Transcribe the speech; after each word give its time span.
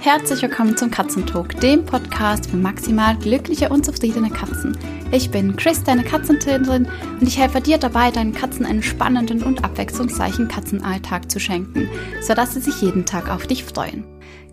Herzlich 0.00 0.42
willkommen 0.42 0.76
zum 0.76 0.90
Katzentalk, 0.90 1.60
dem 1.60 1.84
Podcast 1.84 2.50
für 2.50 2.56
maximal 2.56 3.16
glückliche 3.16 3.68
und 3.68 3.84
zufriedene 3.84 4.30
Katzen. 4.30 4.76
Ich 5.12 5.30
bin 5.30 5.54
Chris, 5.56 5.84
deine 5.84 6.02
Katzentrainerin, 6.02 6.88
und 7.20 7.22
ich 7.22 7.38
helfe 7.38 7.60
dir 7.60 7.78
dabei, 7.78 8.10
deinen 8.10 8.34
Katzen 8.34 8.66
einen 8.66 8.82
spannenden 8.82 9.44
und 9.44 9.62
abwechslungsreichen 9.62 10.48
Katzenalltag 10.48 11.30
zu 11.30 11.38
schenken, 11.38 11.88
sodass 12.20 12.54
sie 12.54 12.60
sich 12.60 12.82
jeden 12.82 13.06
Tag 13.06 13.30
auf 13.30 13.46
dich 13.46 13.62
freuen. 13.62 14.04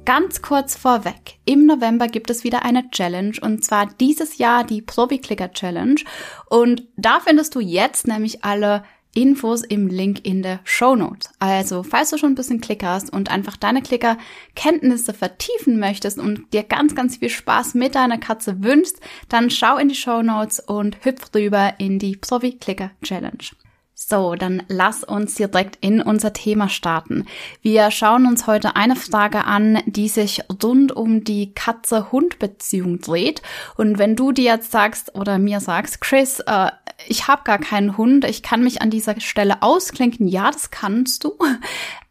Ganz 0.06 0.42
kurz 0.42 0.76
vorweg. 0.76 1.40
Im 1.46 1.66
November 1.66 2.08
gibt 2.08 2.30
es 2.30 2.44
wieder 2.44 2.64
eine 2.64 2.90
Challenge 2.92 3.34
und 3.42 3.64
zwar 3.64 3.88
dieses 4.00 4.38
Jahr 4.38 4.64
die 4.64 4.82
Probi 4.82 5.20
Clicker 5.20 5.52
Challenge 5.52 6.02
und 6.48 6.84
da 6.96 7.20
findest 7.20 7.56
du 7.56 7.60
jetzt 7.60 8.08
nämlich 8.08 8.44
alle 8.44 8.84
Infos 9.14 9.64
im 9.64 9.88
Link 9.88 10.26
in 10.26 10.44
der 10.44 10.60
Show 10.64 10.96
Notes. 10.96 11.30
Also, 11.40 11.84
falls 11.84 12.12
du 12.12 12.18
schon 12.18 12.34
ein 12.34 12.36
bisschen 12.36 12.62
klickerst 12.62 13.12
und 13.12 13.30
einfach 13.30 13.58
deine 13.58 13.82
Klickerkenntnisse 13.82 15.14
vertiefen 15.14 15.80
möchtest 15.80 16.20
und 16.20 16.54
dir 16.54 16.64
ganz, 16.64 16.96
ganz 16.96 17.18
viel 17.18 17.30
Spaß 17.30 17.74
mit 17.74 17.96
deiner 17.96 18.18
Katze 18.18 18.64
wünschst, 18.64 19.00
dann 19.28 19.50
schau 19.50 19.78
in 19.78 19.90
die 19.90 19.96
Show 19.96 20.22
Notes 20.22 20.60
und 20.60 21.04
hüpf 21.04 21.34
rüber 21.34 21.74
in 21.80 22.00
die 22.00 22.16
Profi 22.16 22.54
Clicker 22.54 22.92
Challenge. 23.02 23.50
So, 24.02 24.36
dann 24.36 24.64
lass 24.70 25.04
uns 25.04 25.36
direkt 25.36 25.78
in 25.82 26.02
unser 26.02 26.32
Thema 26.32 26.70
starten. 26.70 27.26
Wir 27.62 27.92
schauen 27.92 28.28
uns 28.28 28.48
heute 28.48 28.78
eine 28.78 28.96
Frage 28.96 29.44
an, 29.44 29.84
die 29.88 30.08
sich 30.08 30.42
rund 30.64 30.94
um 30.94 31.26
die 31.26 31.54
Katze-Hund-Beziehung 31.54 33.02
dreht. 33.02 33.42
Und 33.76 33.98
wenn 33.98 34.16
du 34.16 34.32
dir 34.32 34.54
jetzt 34.54 34.72
sagst 34.72 35.16
oder 35.16 35.38
mir 35.38 35.60
sagst, 35.60 36.00
Chris, 36.00 36.40
äh, 36.40 36.72
ich 37.10 37.28
habe 37.28 37.44
gar 37.44 37.60
keinen 37.60 37.98
Hund, 37.98 38.24
ich 38.24 38.42
kann 38.42 38.64
mich 38.64 38.82
an 38.82 38.90
dieser 38.90 39.20
Stelle 39.20 39.62
ausklinken, 39.62 40.30
ja, 40.30 40.50
das 40.50 40.72
kannst 40.72 41.26
du. 41.26 41.38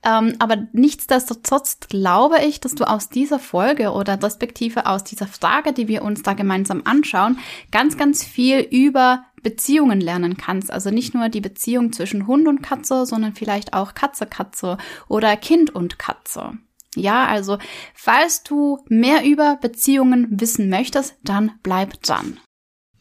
Ähm, 0.08 0.36
aber 0.38 0.68
nichtsdestotrotz 0.72 1.80
glaube 1.88 2.38
ich, 2.46 2.60
dass 2.60 2.74
du 2.74 2.84
aus 2.84 3.08
dieser 3.08 3.38
Folge 3.38 3.92
oder 3.92 4.22
respektive 4.22 4.86
aus 4.86 5.04
dieser 5.04 5.26
Frage, 5.26 5.72
die 5.72 5.88
wir 5.88 6.02
uns 6.02 6.22
da 6.22 6.32
gemeinsam 6.32 6.82
anschauen, 6.84 7.38
ganz, 7.70 7.96
ganz 7.98 8.24
viel 8.24 8.60
über 8.60 9.24
Beziehungen 9.42 10.00
lernen 10.00 10.36
kannst. 10.36 10.72
Also 10.72 10.90
nicht 10.90 11.14
nur 11.14 11.28
die 11.28 11.40
Beziehung 11.40 11.92
zwischen 11.92 12.26
Hund 12.26 12.48
und 12.48 12.62
Katze, 12.62 13.06
sondern 13.06 13.34
vielleicht 13.34 13.74
auch 13.74 13.94
Katze-Katze 13.94 14.78
oder 15.08 15.36
Kind 15.36 15.74
und 15.74 15.98
Katze. 15.98 16.52
Ja, 16.94 17.26
also 17.26 17.58
falls 17.94 18.42
du 18.42 18.84
mehr 18.88 19.24
über 19.24 19.56
Beziehungen 19.60 20.26
wissen 20.40 20.70
möchtest, 20.70 21.16
dann 21.22 21.52
bleib 21.62 22.02
dran. 22.02 22.40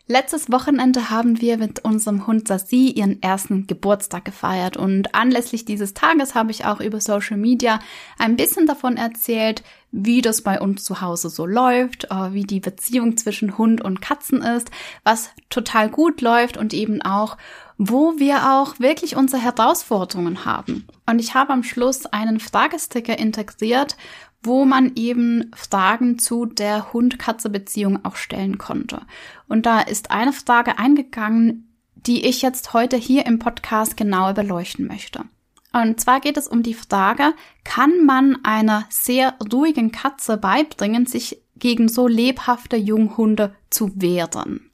Letztes 0.09 0.49
Wochenende 0.49 1.09
haben 1.09 1.41
wir 1.41 1.57
mit 1.57 1.83
unserem 1.83 2.27
Hund 2.27 2.47
Sassi 2.47 2.87
ihren 2.95 3.21
ersten 3.21 3.67
Geburtstag 3.67 4.23
gefeiert 4.23 4.77
und 4.77 5.13
anlässlich 5.13 5.65
dieses 5.65 5.93
Tages 5.93 6.33
habe 6.33 6.51
ich 6.51 6.63
auch 6.63 6.79
über 6.79 7.01
Social 7.01 7.35
Media 7.35 7.79
ein 8.17 8.37
bisschen 8.37 8.67
davon 8.67 8.95
erzählt, 8.95 9.63
wie 9.91 10.21
das 10.21 10.43
bei 10.43 10.61
uns 10.61 10.85
zu 10.85 11.01
Hause 11.01 11.29
so 11.29 11.45
läuft, 11.45 12.05
äh, 12.05 12.31
wie 12.31 12.45
die 12.45 12.61
Beziehung 12.61 13.17
zwischen 13.17 13.57
Hund 13.57 13.81
und 13.81 14.01
Katzen 14.01 14.41
ist, 14.41 14.71
was 15.03 15.31
total 15.49 15.89
gut 15.89 16.21
läuft 16.21 16.55
und 16.55 16.73
eben 16.73 17.01
auch, 17.01 17.35
wo 17.77 18.17
wir 18.17 18.53
auch 18.53 18.79
wirklich 18.79 19.17
unsere 19.17 19.41
Herausforderungen 19.41 20.45
haben. 20.45 20.87
Und 21.05 21.19
ich 21.19 21.35
habe 21.35 21.51
am 21.51 21.63
Schluss 21.63 22.05
einen 22.05 22.39
Fragesticker 22.39 23.19
integriert, 23.19 23.97
wo 24.43 24.65
man 24.65 24.93
eben 24.95 25.51
Fragen 25.55 26.19
zu 26.19 26.45
der 26.45 26.93
Hund-Katze-Beziehung 26.93 28.05
auch 28.05 28.15
stellen 28.15 28.57
konnte. 28.57 29.01
Und 29.47 29.65
da 29.65 29.81
ist 29.81 30.11
eine 30.11 30.33
Frage 30.33 30.77
eingegangen, 30.79 31.75
die 31.95 32.25
ich 32.25 32.41
jetzt 32.41 32.73
heute 32.73 32.95
hier 32.95 33.25
im 33.25 33.39
Podcast 33.39 33.97
genauer 33.97 34.33
beleuchten 34.33 34.87
möchte. 34.87 35.25
Und 35.73 35.99
zwar 35.99 36.21
geht 36.21 36.37
es 36.37 36.47
um 36.47 36.63
die 36.63 36.73
Frage, 36.73 37.33
kann 37.63 38.05
man 38.05 38.37
einer 38.43 38.85
sehr 38.89 39.35
ruhigen 39.51 39.91
Katze 39.91 40.37
beibringen, 40.37 41.05
sich 41.05 41.41
gegen 41.55 41.89
so 41.89 42.07
lebhafte 42.07 42.77
Junghunde 42.77 43.55
zu 43.69 43.91
wehren? 44.01 44.71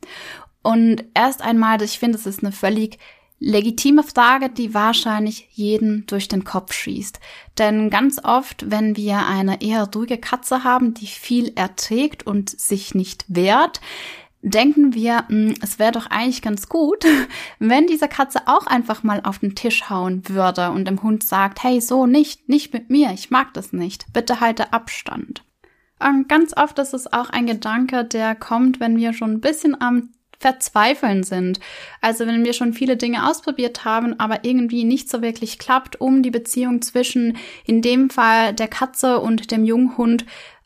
Und 0.61 1.03
erst 1.13 1.41
einmal, 1.41 1.81
ich 1.81 1.99
finde, 1.99 2.17
es 2.17 2.25
ist 2.25 2.43
eine 2.43 2.51
völlig 2.51 2.99
legitime 3.43 4.03
Frage, 4.03 4.49
die 4.49 4.73
wahrscheinlich 4.73 5.49
jeden 5.51 6.05
durch 6.07 6.27
den 6.27 6.45
Kopf 6.45 6.73
schießt. 6.73 7.19
Denn 7.57 7.89
ganz 7.89 8.23
oft, 8.23 8.71
wenn 8.71 8.95
wir 8.95 9.25
eine 9.27 9.61
eher 9.61 9.89
ruhige 9.93 10.17
Katze 10.17 10.63
haben, 10.63 10.93
die 10.93 11.07
viel 11.07 11.51
erträgt 11.55 12.25
und 12.25 12.49
sich 12.49 12.95
nicht 12.95 13.25
wehrt, 13.27 13.81
denken 14.41 14.93
wir, 14.93 15.25
hm, 15.27 15.55
es 15.61 15.77
wäre 15.77 15.91
doch 15.91 16.07
eigentlich 16.07 16.41
ganz 16.41 16.69
gut, 16.69 17.05
wenn 17.59 17.87
diese 17.87 18.07
Katze 18.07 18.47
auch 18.47 18.65
einfach 18.65 19.03
mal 19.03 19.21
auf 19.23 19.39
den 19.39 19.55
Tisch 19.55 19.89
hauen 19.89 20.27
würde 20.29 20.71
und 20.71 20.85
dem 20.85 21.03
Hund 21.03 21.23
sagt, 21.23 21.63
hey, 21.63 21.81
so 21.81 22.05
nicht, 22.05 22.47
nicht 22.47 22.73
mit 22.73 22.89
mir, 22.89 23.11
ich 23.13 23.29
mag 23.29 23.53
das 23.53 23.73
nicht, 23.73 24.05
bitte 24.13 24.39
halte 24.39 24.71
Abstand. 24.71 25.43
Und 25.99 26.27
ganz 26.27 26.55
oft 26.55 26.79
ist 26.79 26.93
es 26.93 27.11
auch 27.11 27.29
ein 27.29 27.45
Gedanke, 27.45 28.03
der 28.03 28.35
kommt, 28.35 28.79
wenn 28.79 28.97
wir 28.97 29.13
schon 29.13 29.31
ein 29.31 29.41
bisschen 29.41 29.79
am 29.79 30.09
Verzweifeln 30.43 31.23
sind. 31.23 31.61
Also 32.01 32.27
wenn 32.27 32.43
wir 32.43 32.51
schon 32.51 32.73
viele 32.73 32.97
Dinge 32.97 33.29
ausprobiert 33.29 33.85
haben, 33.85 34.19
aber 34.19 34.43
irgendwie 34.43 34.83
nicht 34.83 35.09
so 35.09 35.21
wirklich 35.21 35.57
klappt, 35.57 36.01
um 36.01 36.21
die 36.21 36.31
Beziehung 36.31 36.81
zwischen 36.81 37.37
in 37.65 37.81
dem 37.81 38.09
Fall 38.09 38.53
der 38.53 38.67
Katze 38.67 39.21
und 39.21 39.51
dem 39.51 39.63
Junghund 39.63 40.25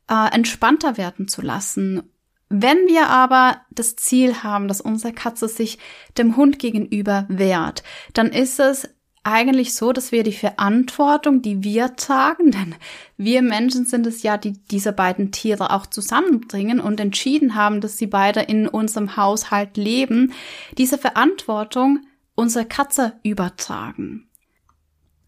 äh, 0.10 0.34
entspannter 0.34 0.98
werden 0.98 1.28
zu 1.28 1.44
lassen. 1.44 2.02
Wenn 2.50 2.88
wir 2.88 3.08
aber 3.08 3.62
das 3.70 3.96
Ziel 3.98 4.42
haben, 4.42 4.68
dass 4.68 4.82
unsere 4.82 5.14
Katze 5.14 5.48
sich 5.48 5.78
dem 6.18 6.38
Hund 6.38 6.58
gegenüber 6.58 7.26
wehrt, 7.30 7.84
dann 8.14 8.30
ist 8.30 8.60
es 8.60 8.90
eigentlich 9.28 9.76
so, 9.76 9.92
dass 9.92 10.12
wir 10.12 10.24
die 10.24 10.32
Verantwortung, 10.32 11.42
die 11.42 11.64
wir 11.64 11.96
tragen, 11.96 12.52
denn 12.52 12.76
wir 13.18 13.42
Menschen 13.42 13.86
sind 13.86 14.08
es 14.08 14.24
ja, 14.24 14.38
die 14.38 14.54
diese 14.72 14.94
beiden 14.94 15.32
Tiere 15.32 15.72
auch 15.72 15.86
zusammenbringen 15.86 16.80
und 16.80 17.00
entschieden 17.00 17.56
haben, 17.56 17.82
dass 17.82 17.98
sie 17.98 18.08
beide 18.08 18.42
in 18.42 18.68
unserem 18.68 19.18
Haushalt 19.18 19.78
leben, 19.78 20.34
diese 20.78 20.98
Verantwortung 20.98 22.00
unserer 22.36 22.66
Katze 22.66 23.20
übertragen. 23.24 24.30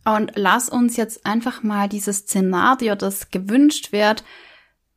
Und 0.05 0.31
lass 0.35 0.69
uns 0.69 0.95
jetzt 0.95 1.25
einfach 1.25 1.61
mal 1.61 1.89
dieses 1.89 2.19
Szenario, 2.19 2.95
das 2.95 3.31
gewünscht 3.31 3.91
wird, 3.91 4.23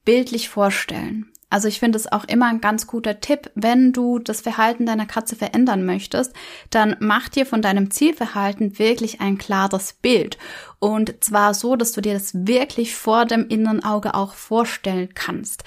bildlich 0.05 0.49
vorstellen. 0.49 1.32
Also 1.53 1.69
ich 1.69 1.81
finde 1.81 1.99
es 1.99 2.11
auch 2.11 2.25
immer 2.25 2.47
ein 2.47 2.63
ganz 2.63 2.87
guter 2.87 3.21
Tipp, 3.21 3.51
wenn 3.55 3.93
du 3.93 4.19
das 4.19 4.41
Verhalten 4.41 4.87
deiner 4.87 5.05
Katze 5.05 5.37
verändern 5.37 5.85
möchtest, 5.85 6.33
dann 6.71 6.97
mach 6.99 7.29
dir 7.29 7.45
von 7.45 7.61
deinem 7.61 7.91
Zielverhalten 7.91 8.79
wirklich 8.79 9.21
ein 9.21 9.37
klares 9.37 9.93
Bild. 9.93 10.39
Und 10.79 11.23
zwar 11.23 11.53
so, 11.53 11.77
dass 11.77 11.93
du 11.93 12.01
dir 12.01 12.15
das 12.15 12.47
wirklich 12.47 12.95
vor 12.95 13.27
dem 13.27 13.49
inneren 13.49 13.85
Auge 13.85 14.15
auch 14.15 14.33
vorstellen 14.33 15.11
kannst. 15.15 15.63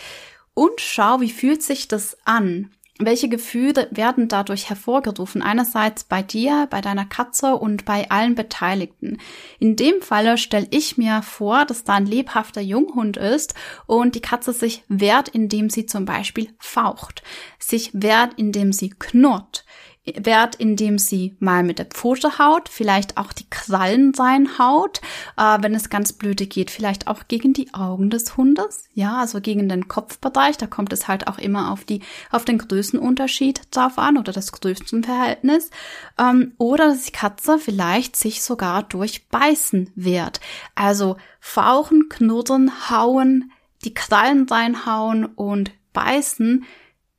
Und 0.56 0.82
schau, 0.82 1.22
wie 1.22 1.30
fühlt 1.30 1.62
sich 1.62 1.88
das 1.88 2.18
an? 2.26 2.72
Welche 2.98 3.28
Gefühle 3.28 3.90
werden 3.92 4.30
dadurch 4.30 4.70
hervorgerufen? 4.70 5.42
Einerseits 5.42 6.06
bei 6.06 6.22
dir, 6.22 6.66
bei 6.70 6.80
deiner 6.80 7.06
Katze 7.06 7.58
und 7.58 7.84
bei 7.84 8.10
allen 8.10 8.36
Beteiligten. 8.36 9.18
In 9.60 9.76
dem 9.76 10.02
Falle 10.02 10.38
stelle 10.38 10.68
ich 10.72 10.98
mir 10.98 11.22
vor, 11.22 11.66
dass 11.66 11.84
da 11.84 11.96
ein 11.96 12.06
lebhafter 12.06 12.62
Junghund 12.62 13.18
ist 13.18 13.54
und 13.86 14.16
die 14.16 14.22
Katze 14.22 14.54
sich 14.54 14.86
wehrt, 14.88 15.28
indem 15.28 15.70
sie 15.70 15.86
zum 15.86 16.06
Beispiel 16.06 16.56
faucht, 16.58 17.22
sich 17.60 17.92
wehrt, 17.94 18.36
indem 18.36 18.72
sie 18.72 18.92
knurrt, 18.92 19.66
Wert, 20.06 20.56
indem 20.56 21.00
sie 21.00 21.36
mal 21.40 21.64
mit 21.64 21.80
der 21.80 21.86
Pfote 21.86 22.38
haut, 22.38 22.70
vielleicht 22.70 23.18
auch 23.18 23.34
die 23.34 23.50
Krallen 23.50 24.14
sein 24.14 24.60
haut, 24.60 25.02
äh, 25.36 25.58
wenn 25.62 25.74
es 25.74 25.90
ganz 25.90 26.14
blöde 26.14 26.46
geht, 26.46 26.70
vielleicht 26.70 27.08
auch 27.08 27.28
gegen 27.28 27.54
die 27.54 27.74
Augen 27.74 28.12
des 28.12 28.38
Hundes, 28.38 28.84
ja, 28.94 29.18
also 29.18 29.42
gegen 29.42 29.68
den 29.68 29.88
Kopfbereich, 29.88 30.58
da 30.58 30.68
kommt 30.68 30.94
es 30.94 31.08
halt 31.08 31.28
auch 31.28 31.40
immer 31.40 31.72
auf 31.72 31.86
die, 31.86 32.02
auf 32.30 32.46
den 32.46 32.60
Größenunterschied 32.60 33.62
drauf 33.72 33.98
an 33.98 34.18
oder 34.18 34.32
das 34.32 34.52
Größenverhältnis, 34.52 35.72
ähm, 36.20 36.54
oder 36.60 36.90
dass 36.90 37.06
die 37.06 37.12
Katze 37.12 37.58
vielleicht 37.58 38.16
sich 38.16 38.44
sogar 38.44 38.84
durch 38.84 39.28
Beißen 39.30 39.90
wehrt, 39.96 40.40
also 40.76 41.18
fauchen, 41.40 42.10
knurren, 42.10 42.72
hauen, 42.92 43.52
die 43.84 43.94
Krallen 43.96 44.48
reinhauen 44.48 45.26
und 45.26 45.72
beißen, 45.94 46.66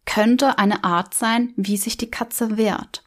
könnte 0.06 0.58
eine 0.58 0.85
Art 0.85 1.14
sein, 1.14 1.53
wie 1.56 1.76
sich 1.76 1.97
die 1.99 2.11
Katze 2.11 2.56
wehrt. 2.56 3.03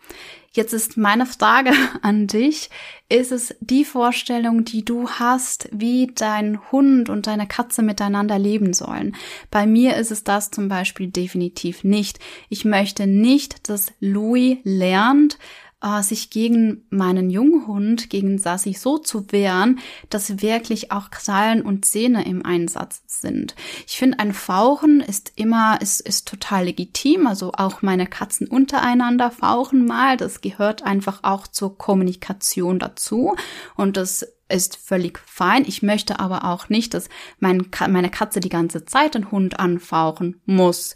Jetzt 0.52 0.74
ist 0.74 0.98
meine 0.98 1.26
Frage 1.26 1.72
an 2.02 2.28
dich, 2.28 2.70
ist 3.08 3.32
es 3.32 3.56
die 3.60 3.86
Vorstellung, 3.86 4.66
die 4.66 4.84
du 4.84 5.10
hast, 5.10 5.70
wie 5.72 6.12
dein 6.14 6.60
Hund 6.72 7.10
und 7.10 7.28
deine 7.28 7.48
Katze 7.48 7.82
miteinander 7.82 8.38
leben 8.38 8.74
sollen? 8.74 9.16
Bei 9.52 9.66
mir 9.66 9.96
ist 9.96 10.12
es 10.12 10.24
das 10.24 10.52
zum 10.52 10.68
Beispiel 10.68 11.08
definitiv 11.08 11.84
nicht. 11.84 12.20
Ich 12.50 12.66
möchte 12.66 13.08
nicht, 13.08 13.70
dass 13.70 13.94
Louis 14.00 14.58
lernt, 14.64 15.38
äh, 15.82 16.02
sich 16.04 16.30
gegen 16.30 16.86
meinen 16.90 17.30
Junghund, 17.30 18.10
gegen 18.10 18.38
Sassi 18.38 18.74
so 18.74 18.98
zu 18.98 19.32
wehren, 19.32 19.80
dass 20.10 20.42
wirklich 20.42 20.92
auch 20.92 21.10
Krallen 21.10 21.62
und 21.62 21.86
Zähne 21.86 22.26
im 22.26 22.46
Einsatz 22.46 23.02
sind. 23.08 23.56
Ich 23.88 23.98
finde, 23.98 24.20
ein 24.20 24.34
Fauchen 24.34 25.02
ist 25.02 25.34
immer, 25.36 25.82
ist, 25.82 26.02
ist 26.02 26.28
total 26.28 26.66
legitim. 26.66 27.28
Also 27.28 27.52
auch 27.54 27.82
meine 27.82 28.08
Katzen 28.08 28.48
untereinander 28.48 29.32
fauchen 29.32 29.86
mal. 29.86 30.18
Das 30.18 30.42
gehört 30.42 30.84
einfach 30.84 31.20
auch 31.24 31.48
zur 31.48 31.78
Kommunikation 31.78 32.80
dazu. 32.80 33.36
Und 33.76 33.98
das 33.98 34.26
ist 34.50 34.78
völlig 34.78 35.20
fein. 35.20 35.64
Ich 35.66 35.84
möchte 35.84 36.20
aber 36.20 36.44
auch 36.46 36.70
nicht, 36.70 36.94
dass 36.94 37.08
mein, 37.40 37.68
meine 37.88 38.10
Katze 38.10 38.40
die 38.40 38.50
ganze 38.50 38.84
Zeit 38.86 39.16
den 39.16 39.32
Hund 39.32 39.60
anfauchen 39.60 40.42
muss. 40.46 40.96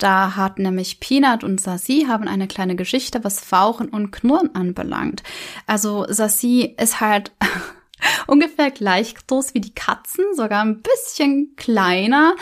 Da 0.00 0.34
hat 0.34 0.58
nämlich 0.58 0.98
Peanut 0.98 1.44
und 1.44 1.60
Sassi 1.60 2.06
haben 2.08 2.26
eine 2.26 2.48
kleine 2.48 2.74
Geschichte, 2.74 3.22
was 3.22 3.38
Fauchen 3.38 3.90
und 3.90 4.10
Knurren 4.10 4.54
anbelangt. 4.54 5.22
Also 5.66 6.06
Sassi 6.08 6.74
ist 6.78 7.02
halt 7.02 7.32
ungefähr 8.26 8.70
gleich 8.70 9.14
groß 9.14 9.52
wie 9.52 9.60
die 9.60 9.74
Katzen, 9.74 10.24
sogar 10.34 10.62
ein 10.62 10.80
bisschen 10.80 11.54
kleiner 11.56 12.34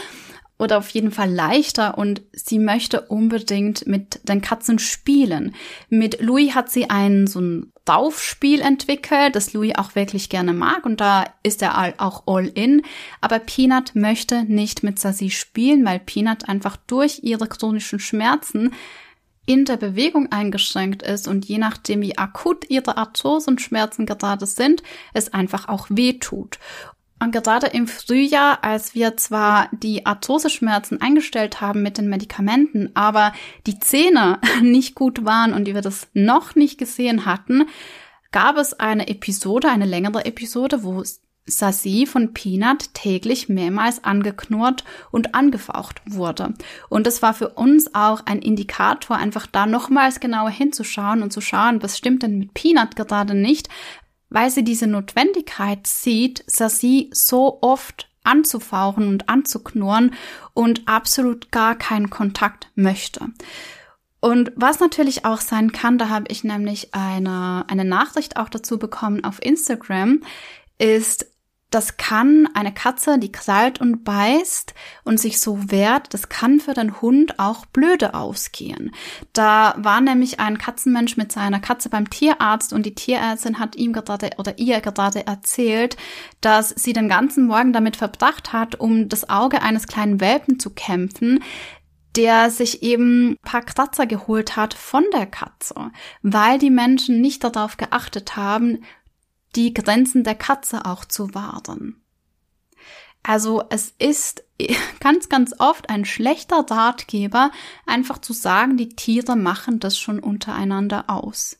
oder 0.58 0.78
auf 0.78 0.88
jeden 0.90 1.10
Fall 1.10 1.30
leichter 1.30 1.96
und 1.96 2.22
sie 2.32 2.58
möchte 2.58 3.02
unbedingt 3.02 3.86
mit 3.86 4.20
den 4.28 4.42
Katzen 4.42 4.78
spielen. 4.78 5.54
Mit 5.88 6.20
Louis 6.20 6.54
hat 6.54 6.70
sie 6.70 6.90
ein 6.90 7.26
so 7.26 7.40
ein 7.40 7.72
Saufspiel 7.86 8.60
entwickelt, 8.60 9.34
das 9.34 9.54
Louis 9.54 9.72
auch 9.76 9.94
wirklich 9.94 10.28
gerne 10.28 10.52
mag 10.52 10.84
und 10.84 11.00
da 11.00 11.24
ist 11.42 11.62
er 11.62 11.94
auch 11.98 12.24
all 12.26 12.46
in. 12.46 12.82
Aber 13.22 13.38
Peanut 13.38 13.94
möchte 13.94 14.44
nicht 14.44 14.82
mit 14.82 14.98
Sassy 14.98 15.30
spielen, 15.30 15.86
weil 15.86 15.98
Peanut 15.98 16.48
einfach 16.48 16.76
durch 16.76 17.20
ihre 17.22 17.46
chronischen 17.46 17.98
Schmerzen 17.98 18.74
in 19.46 19.64
der 19.64 19.78
Bewegung 19.78 20.30
eingeschränkt 20.30 21.02
ist 21.02 21.26
und 21.26 21.46
je 21.46 21.56
nachdem, 21.56 22.02
wie 22.02 22.18
akut 22.18 22.68
ihre 22.68 22.98
Arthrosenschmerzen 22.98 24.04
gerade 24.04 24.44
sind, 24.44 24.82
es 25.14 25.32
einfach 25.32 25.68
auch 25.68 25.86
weh 25.88 26.18
tut. 26.18 26.58
Und 27.20 27.32
gerade 27.32 27.66
im 27.68 27.88
Frühjahr, 27.88 28.62
als 28.62 28.94
wir 28.94 29.16
zwar 29.16 29.68
die 29.72 30.06
Arthroseschmerzen 30.06 31.00
eingestellt 31.00 31.60
haben 31.60 31.82
mit 31.82 31.98
den 31.98 32.08
Medikamenten, 32.08 32.90
aber 32.94 33.32
die 33.66 33.80
Zähne 33.80 34.38
nicht 34.62 34.94
gut 34.94 35.24
waren 35.24 35.52
und 35.52 35.66
wir 35.66 35.80
das 35.80 36.08
noch 36.14 36.54
nicht 36.54 36.78
gesehen 36.78 37.26
hatten, 37.26 37.66
gab 38.30 38.56
es 38.56 38.74
eine 38.74 39.08
Episode, 39.08 39.68
eine 39.68 39.86
längere 39.86 40.24
Episode, 40.26 40.84
wo 40.84 41.02
Sassi 41.48 42.06
von 42.06 42.34
Peanut 42.34 42.92
täglich 42.94 43.48
mehrmals 43.48 44.04
angeknurrt 44.04 44.84
und 45.10 45.34
angefaucht 45.34 46.02
wurde. 46.04 46.54
Und 46.88 47.06
das 47.06 47.22
war 47.22 47.34
für 47.34 47.48
uns 47.50 47.94
auch 47.94 48.20
ein 48.26 48.40
Indikator, 48.40 49.16
einfach 49.16 49.46
da 49.46 49.66
nochmals 49.66 50.20
genauer 50.20 50.50
hinzuschauen 50.50 51.22
und 51.22 51.32
zu 51.32 51.40
schauen, 51.40 51.82
was 51.82 51.96
stimmt 51.96 52.22
denn 52.22 52.38
mit 52.38 52.54
Peanut 52.54 52.96
gerade 52.96 53.34
nicht, 53.34 53.68
weil 54.30 54.50
sie 54.50 54.64
diese 54.64 54.86
Notwendigkeit 54.86 55.86
sieht, 55.86 56.44
Sassi 56.46 57.10
so 57.12 57.58
oft 57.62 58.08
anzufauchen 58.24 59.08
und 59.08 59.28
anzuknurren 59.28 60.14
und 60.54 60.86
absolut 60.86 61.50
gar 61.50 61.76
keinen 61.76 62.10
Kontakt 62.10 62.70
möchte. 62.74 63.26
Und 64.20 64.52
was 64.56 64.80
natürlich 64.80 65.24
auch 65.24 65.40
sein 65.40 65.72
kann, 65.72 65.96
da 65.96 66.08
habe 66.08 66.26
ich 66.28 66.44
nämlich 66.44 66.94
eine, 66.94 67.64
eine 67.68 67.84
Nachricht 67.84 68.36
auch 68.36 68.48
dazu 68.48 68.78
bekommen 68.78 69.24
auf 69.24 69.42
Instagram, 69.42 70.22
ist, 70.78 71.26
das 71.70 71.98
kann 71.98 72.48
eine 72.54 72.72
Katze, 72.72 73.18
die 73.18 73.30
krallt 73.30 73.80
und 73.80 74.02
beißt 74.02 74.72
und 75.04 75.20
sich 75.20 75.38
so 75.38 75.70
wehrt, 75.70 76.14
das 76.14 76.30
kann 76.30 76.60
für 76.60 76.72
den 76.72 77.00
Hund 77.02 77.38
auch 77.38 77.66
blöde 77.66 78.14
ausgehen. 78.14 78.92
Da 79.34 79.74
war 79.76 80.00
nämlich 80.00 80.40
ein 80.40 80.56
Katzenmensch 80.56 81.18
mit 81.18 81.30
seiner 81.30 81.60
Katze 81.60 81.90
beim 81.90 82.08
Tierarzt 82.08 82.72
und 82.72 82.86
die 82.86 82.94
Tierärztin 82.94 83.58
hat 83.58 83.76
ihm 83.76 83.92
gerade 83.92 84.30
oder 84.38 84.58
ihr 84.58 84.80
gerade 84.80 85.26
erzählt, 85.26 85.98
dass 86.40 86.70
sie 86.70 86.94
den 86.94 87.08
ganzen 87.08 87.46
Morgen 87.46 87.74
damit 87.74 87.96
verbracht 87.96 88.52
hat, 88.54 88.80
um 88.80 89.10
das 89.10 89.28
Auge 89.28 89.60
eines 89.60 89.86
kleinen 89.86 90.20
Welpen 90.20 90.58
zu 90.58 90.70
kämpfen, 90.70 91.44
der 92.16 92.50
sich 92.50 92.82
eben 92.82 93.36
paar 93.42 93.62
Kratzer 93.62 94.06
geholt 94.06 94.56
hat 94.56 94.72
von 94.72 95.04
der 95.12 95.26
Katze, 95.26 95.90
weil 96.22 96.58
die 96.58 96.70
Menschen 96.70 97.20
nicht 97.20 97.44
darauf 97.44 97.76
geachtet 97.76 98.36
haben, 98.36 98.82
die 99.56 99.74
Grenzen 99.74 100.24
der 100.24 100.34
Katze 100.34 100.84
auch 100.84 101.04
zu 101.04 101.34
wahren. 101.34 102.02
Also 103.22 103.64
es 103.70 103.94
ist 103.98 104.44
ganz, 105.00 105.28
ganz 105.28 105.54
oft 105.58 105.90
ein 105.90 106.04
schlechter 106.04 106.64
Ratgeber, 106.68 107.50
einfach 107.86 108.18
zu 108.18 108.32
sagen, 108.32 108.76
die 108.76 108.90
Tiere 108.90 109.36
machen 109.36 109.80
das 109.80 109.98
schon 109.98 110.20
untereinander 110.20 111.04
aus. 111.08 111.58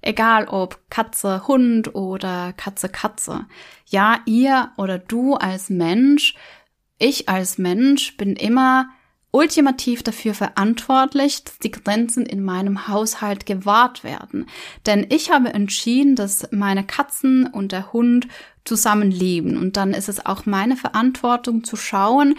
Egal 0.00 0.48
ob 0.48 0.78
Katze, 0.90 1.46
Hund 1.46 1.94
oder 1.94 2.52
Katze, 2.52 2.90
Katze. 2.90 3.46
Ja, 3.86 4.20
ihr 4.26 4.72
oder 4.76 4.98
du 4.98 5.34
als 5.34 5.70
Mensch, 5.70 6.34
ich 6.98 7.28
als 7.28 7.56
Mensch 7.56 8.16
bin 8.16 8.36
immer 8.36 8.90
ultimativ 9.34 10.04
dafür 10.04 10.32
verantwortlich, 10.32 11.42
dass 11.42 11.58
die 11.58 11.72
Grenzen 11.72 12.24
in 12.24 12.42
meinem 12.42 12.86
Haushalt 12.86 13.46
gewahrt 13.46 14.04
werden. 14.04 14.46
Denn 14.86 15.06
ich 15.10 15.32
habe 15.32 15.52
entschieden, 15.52 16.14
dass 16.14 16.48
meine 16.52 16.86
Katzen 16.86 17.48
und 17.48 17.72
der 17.72 17.92
Hund 17.92 18.28
zusammenleben. 18.64 19.58
Und 19.58 19.76
dann 19.76 19.92
ist 19.92 20.08
es 20.08 20.24
auch 20.24 20.46
meine 20.46 20.76
Verantwortung 20.76 21.64
zu 21.64 21.76
schauen, 21.76 22.36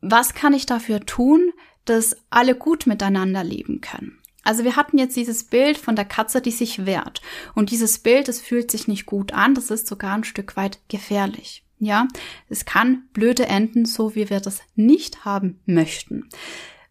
was 0.00 0.32
kann 0.32 0.54
ich 0.54 0.64
dafür 0.64 1.00
tun, 1.00 1.52
dass 1.84 2.16
alle 2.30 2.54
gut 2.54 2.86
miteinander 2.86 3.44
leben 3.44 3.82
können. 3.82 4.18
Also 4.44 4.64
wir 4.64 4.76
hatten 4.76 4.96
jetzt 4.96 5.16
dieses 5.16 5.44
Bild 5.44 5.76
von 5.76 5.94
der 5.94 6.06
Katze, 6.06 6.40
die 6.40 6.52
sich 6.52 6.86
wehrt. 6.86 7.20
Und 7.54 7.70
dieses 7.70 7.98
Bild, 7.98 8.28
das 8.28 8.40
fühlt 8.40 8.70
sich 8.70 8.88
nicht 8.88 9.04
gut 9.04 9.34
an, 9.34 9.54
das 9.54 9.70
ist 9.70 9.86
sogar 9.86 10.14
ein 10.14 10.24
Stück 10.24 10.56
weit 10.56 10.78
gefährlich. 10.88 11.64
Ja, 11.78 12.08
es 12.48 12.64
kann 12.64 13.04
blöde 13.12 13.46
enden, 13.46 13.84
so 13.84 14.14
wie 14.14 14.30
wir 14.30 14.40
das 14.40 14.60
nicht 14.74 15.24
haben 15.24 15.60
möchten. 15.66 16.28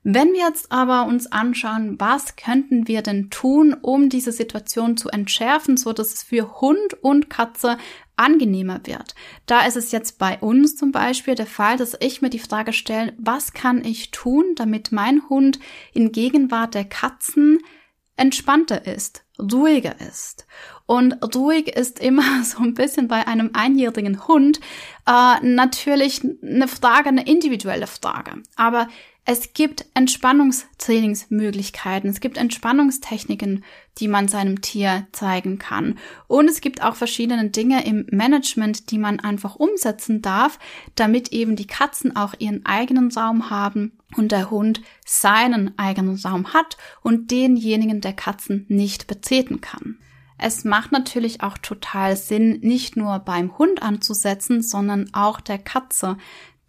Wenn 0.09 0.31
wir 0.31 0.39
jetzt 0.39 0.71
aber 0.71 1.05
uns 1.05 1.29
anschauen, 1.29 1.99
was 1.99 2.37
könnten 2.37 2.87
wir 2.87 3.01
denn 3.01 3.29
tun, 3.29 3.73
um 3.73 4.07
diese 4.07 4.31
Situation 4.31 4.95
zu 4.95 5.09
entschärfen, 5.09 5.75
so 5.75 5.91
dass 5.91 6.13
es 6.13 6.23
für 6.23 6.61
Hund 6.61 6.93
und 7.01 7.29
Katze 7.29 7.77
angenehmer 8.15 8.79
wird. 8.85 9.15
Da 9.47 9.65
ist 9.65 9.75
es 9.75 9.91
jetzt 9.91 10.17
bei 10.17 10.39
uns 10.39 10.77
zum 10.77 10.93
Beispiel 10.93 11.35
der 11.35 11.45
Fall, 11.45 11.75
dass 11.75 11.97
ich 11.99 12.21
mir 12.21 12.29
die 12.29 12.39
Frage 12.39 12.71
stelle, 12.71 13.13
was 13.17 13.51
kann 13.51 13.83
ich 13.83 14.11
tun, 14.11 14.45
damit 14.55 14.93
mein 14.93 15.27
Hund 15.29 15.59
in 15.93 16.13
Gegenwart 16.13 16.73
der 16.73 16.85
Katzen 16.85 17.59
entspannter 18.15 18.87
ist, 18.87 19.25
ruhiger 19.39 19.99
ist. 19.99 20.47
Und 20.87 21.35
ruhig 21.35 21.67
ist 21.67 21.99
immer 21.99 22.23
so 22.43 22.63
ein 22.63 22.73
bisschen 22.73 23.07
bei 23.07 23.27
einem 23.27 23.51
einjährigen 23.53 24.27
Hund 24.27 24.59
äh, 25.05 25.45
natürlich 25.45 26.21
eine 26.41 26.67
Frage, 26.67 27.09
eine 27.09 27.27
individuelle 27.27 27.85
Frage. 27.85 28.41
Aber 28.55 28.87
es 29.29 29.51
gibt 29.53 29.85
Entspannungstrainingsmöglichkeiten, 29.93 32.09
es 32.09 32.21
gibt 32.21 32.37
Entspannungstechniken, 32.37 33.65
die 33.97 34.07
man 34.07 34.29
seinem 34.29 34.61
Tier 34.61 35.05
zeigen 35.11 35.59
kann. 35.59 35.99
Und 36.27 36.49
es 36.49 36.61
gibt 36.61 36.81
auch 36.81 36.95
verschiedene 36.95 37.49
Dinge 37.49 37.85
im 37.85 38.07
Management, 38.09 38.89
die 38.89 38.97
man 38.97 39.19
einfach 39.19 39.57
umsetzen 39.57 40.21
darf, 40.21 40.59
damit 40.95 41.33
eben 41.33 41.57
die 41.57 41.67
Katzen 41.67 42.15
auch 42.15 42.35
ihren 42.39 42.65
eigenen 42.65 43.11
Raum 43.11 43.49
haben 43.49 43.97
und 44.15 44.31
der 44.31 44.49
Hund 44.49 44.81
seinen 45.05 45.77
eigenen 45.77 46.15
Raum 46.15 46.53
hat 46.53 46.77
und 47.01 47.29
denjenigen 47.29 47.99
der 47.99 48.13
Katzen 48.13 48.65
nicht 48.69 49.07
betreten 49.07 49.59
kann. 49.59 49.97
Es 50.37 50.63
macht 50.63 50.91
natürlich 50.91 51.41
auch 51.41 51.57
total 51.57 52.15
Sinn, 52.15 52.59
nicht 52.61 52.95
nur 52.95 53.19
beim 53.19 53.57
Hund 53.57 53.81
anzusetzen, 53.81 54.61
sondern 54.61 55.09
auch 55.13 55.41
der 55.41 55.57
Katze 55.57 56.17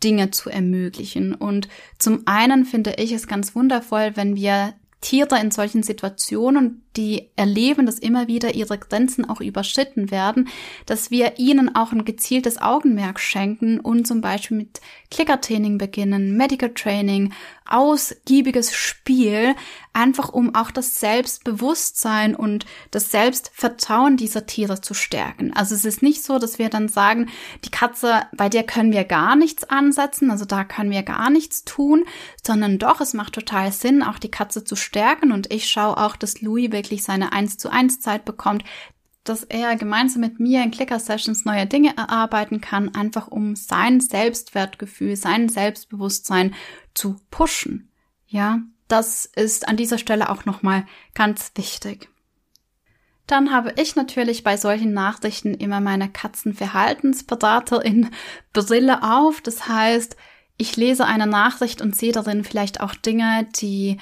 Dinge 0.02 0.30
zu 0.30 0.48
ermöglichen. 0.50 1.34
Und 1.34 1.68
zum 1.98 2.22
einen 2.26 2.64
finde 2.64 2.94
ich 2.98 3.12
es 3.12 3.26
ganz 3.26 3.54
wundervoll, 3.54 4.12
wenn 4.14 4.36
wir 4.36 4.74
Tiere 5.00 5.38
in 5.40 5.52
solchen 5.52 5.84
Situationen, 5.84 6.82
die 6.96 7.28
erleben, 7.36 7.86
dass 7.86 8.00
immer 8.00 8.26
wieder 8.26 8.56
ihre 8.56 8.78
Grenzen 8.78 9.28
auch 9.28 9.40
überschritten 9.40 10.10
werden, 10.10 10.48
dass 10.86 11.12
wir 11.12 11.38
ihnen 11.38 11.72
auch 11.76 11.92
ein 11.92 12.04
gezieltes 12.04 12.60
Augenmerk 12.60 13.20
schenken 13.20 13.78
und 13.78 14.08
zum 14.08 14.20
Beispiel 14.20 14.56
mit 14.56 14.80
Klickertraining 15.12 15.78
beginnen, 15.78 16.36
Medical 16.36 16.74
Training, 16.74 17.32
ausgiebiges 17.68 18.74
Spiel, 18.74 19.54
einfach 19.92 20.28
um 20.28 20.54
auch 20.54 20.70
das 20.70 21.00
Selbstbewusstsein 21.00 22.34
und 22.34 22.66
das 22.90 23.10
Selbstvertrauen 23.10 24.16
dieser 24.16 24.46
Tiere 24.46 24.80
zu 24.80 24.94
stärken. 24.94 25.52
Also 25.54 25.74
es 25.74 25.84
ist 25.84 26.02
nicht 26.02 26.22
so, 26.22 26.38
dass 26.38 26.58
wir 26.58 26.68
dann 26.68 26.88
sagen, 26.88 27.28
die 27.64 27.70
Katze, 27.70 28.22
bei 28.36 28.48
der 28.48 28.64
können 28.64 28.92
wir 28.92 29.04
gar 29.04 29.36
nichts 29.36 29.64
ansetzen, 29.64 30.30
also 30.30 30.44
da 30.44 30.64
können 30.64 30.90
wir 30.90 31.02
gar 31.02 31.30
nichts 31.30 31.64
tun, 31.64 32.04
sondern 32.44 32.78
doch, 32.78 33.00
es 33.00 33.14
macht 33.14 33.34
total 33.34 33.72
Sinn, 33.72 34.02
auch 34.02 34.18
die 34.18 34.30
Katze 34.30 34.64
zu 34.64 34.76
stärken 34.76 35.32
und 35.32 35.52
ich 35.52 35.68
schaue 35.68 35.96
auch, 35.96 36.16
dass 36.16 36.40
Louis 36.40 36.70
wirklich 36.70 37.02
seine 37.02 37.32
1 37.32 37.58
zu 37.58 37.70
1 37.70 38.00
Zeit 38.00 38.24
bekommt, 38.24 38.64
dass 39.28 39.44
er 39.44 39.76
gemeinsam 39.76 40.20
mit 40.20 40.40
mir 40.40 40.62
in 40.62 40.70
Clicker-Sessions 40.70 41.44
neue 41.44 41.66
Dinge 41.66 41.96
erarbeiten 41.96 42.60
kann, 42.60 42.94
einfach 42.94 43.28
um 43.28 43.56
sein 43.56 44.00
Selbstwertgefühl, 44.00 45.16
sein 45.16 45.48
Selbstbewusstsein 45.48 46.54
zu 46.94 47.16
pushen. 47.30 47.90
Ja, 48.26 48.60
das 48.88 49.26
ist 49.26 49.68
an 49.68 49.76
dieser 49.76 49.98
Stelle 49.98 50.30
auch 50.30 50.44
nochmal 50.44 50.86
ganz 51.14 51.52
wichtig. 51.54 52.08
Dann 53.26 53.52
habe 53.52 53.74
ich 53.76 53.94
natürlich 53.94 54.42
bei 54.42 54.56
solchen 54.56 54.94
Nachrichten 54.94 55.54
immer 55.54 55.80
meine 55.80 56.08
Katzenverhaltensberaterin 56.08 58.10
Brille 58.54 59.02
auf. 59.02 59.42
Das 59.42 59.68
heißt, 59.68 60.16
ich 60.56 60.76
lese 60.76 61.04
eine 61.04 61.26
Nachricht 61.26 61.82
und 61.82 61.94
sehe 61.94 62.12
darin 62.12 62.42
vielleicht 62.42 62.80
auch 62.80 62.94
Dinge, 62.94 63.46
die 63.60 63.98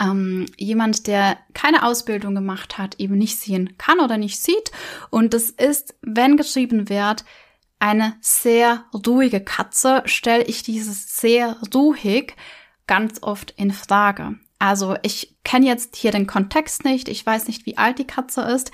ähm, 0.00 0.46
jemand, 0.56 1.06
der 1.06 1.38
keine 1.54 1.84
Ausbildung 1.84 2.34
gemacht 2.34 2.78
hat, 2.78 2.96
eben 2.98 3.16
nicht 3.16 3.38
sehen 3.38 3.76
kann 3.78 4.00
oder 4.00 4.18
nicht 4.18 4.40
sieht. 4.40 4.70
Und 5.10 5.34
das 5.34 5.50
ist, 5.50 5.94
wenn 6.02 6.36
geschrieben 6.36 6.88
wird, 6.88 7.24
eine 7.78 8.16
sehr 8.20 8.84
ruhige 9.06 9.40
Katze, 9.40 10.02
stelle 10.06 10.44
ich 10.44 10.62
dieses 10.62 11.16
sehr 11.16 11.56
ruhig 11.74 12.34
ganz 12.86 13.22
oft 13.22 13.52
in 13.56 13.70
Frage. 13.72 14.36
Also 14.58 14.96
ich 15.02 15.36
kenne 15.44 15.66
jetzt 15.66 15.96
hier 15.96 16.12
den 16.12 16.26
Kontext 16.26 16.84
nicht, 16.84 17.08
ich 17.08 17.24
weiß 17.24 17.46
nicht, 17.48 17.66
wie 17.66 17.76
alt 17.76 17.98
die 17.98 18.06
Katze 18.06 18.42
ist, 18.42 18.72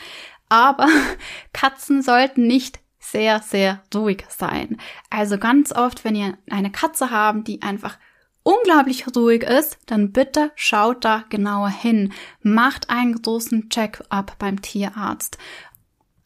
aber 0.48 0.86
Katzen 1.52 2.02
sollten 2.02 2.46
nicht 2.46 2.78
sehr, 3.00 3.40
sehr 3.40 3.82
ruhig 3.94 4.24
sein. 4.28 4.78
Also 5.10 5.38
ganz 5.38 5.72
oft, 5.72 6.04
wenn 6.04 6.14
ihr 6.14 6.38
eine 6.50 6.70
Katze 6.70 7.10
haben, 7.10 7.42
die 7.42 7.62
einfach 7.62 7.98
unglaublich 8.42 9.06
ruhig 9.14 9.42
ist, 9.42 9.78
dann 9.86 10.12
bitte 10.12 10.52
schaut 10.54 11.04
da 11.04 11.24
genauer 11.28 11.70
hin. 11.70 12.12
Macht 12.42 12.90
einen 12.90 13.20
großen 13.20 13.68
Check-up 13.70 14.36
beim 14.38 14.62
Tierarzt. 14.62 15.38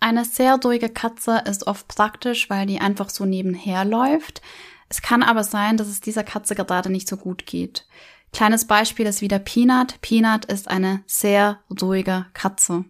Eine 0.00 0.24
sehr 0.24 0.56
ruhige 0.62 0.88
Katze 0.88 1.42
ist 1.46 1.66
oft 1.66 1.88
praktisch, 1.88 2.50
weil 2.50 2.66
die 2.66 2.80
einfach 2.80 3.10
so 3.10 3.24
nebenher 3.24 3.84
läuft. 3.84 4.42
Es 4.88 5.02
kann 5.02 5.22
aber 5.22 5.42
sein, 5.42 5.76
dass 5.76 5.88
es 5.88 6.00
dieser 6.00 6.22
Katze 6.24 6.54
gerade 6.54 6.90
nicht 6.90 7.08
so 7.08 7.16
gut 7.16 7.46
geht. 7.46 7.86
Kleines 8.32 8.66
Beispiel 8.66 9.06
ist 9.06 9.20
wieder 9.20 9.38
Peanut. 9.38 10.00
Peanut 10.02 10.44
ist 10.44 10.68
eine 10.68 11.02
sehr 11.06 11.60
ruhige 11.80 12.26
Katze. 12.34 12.84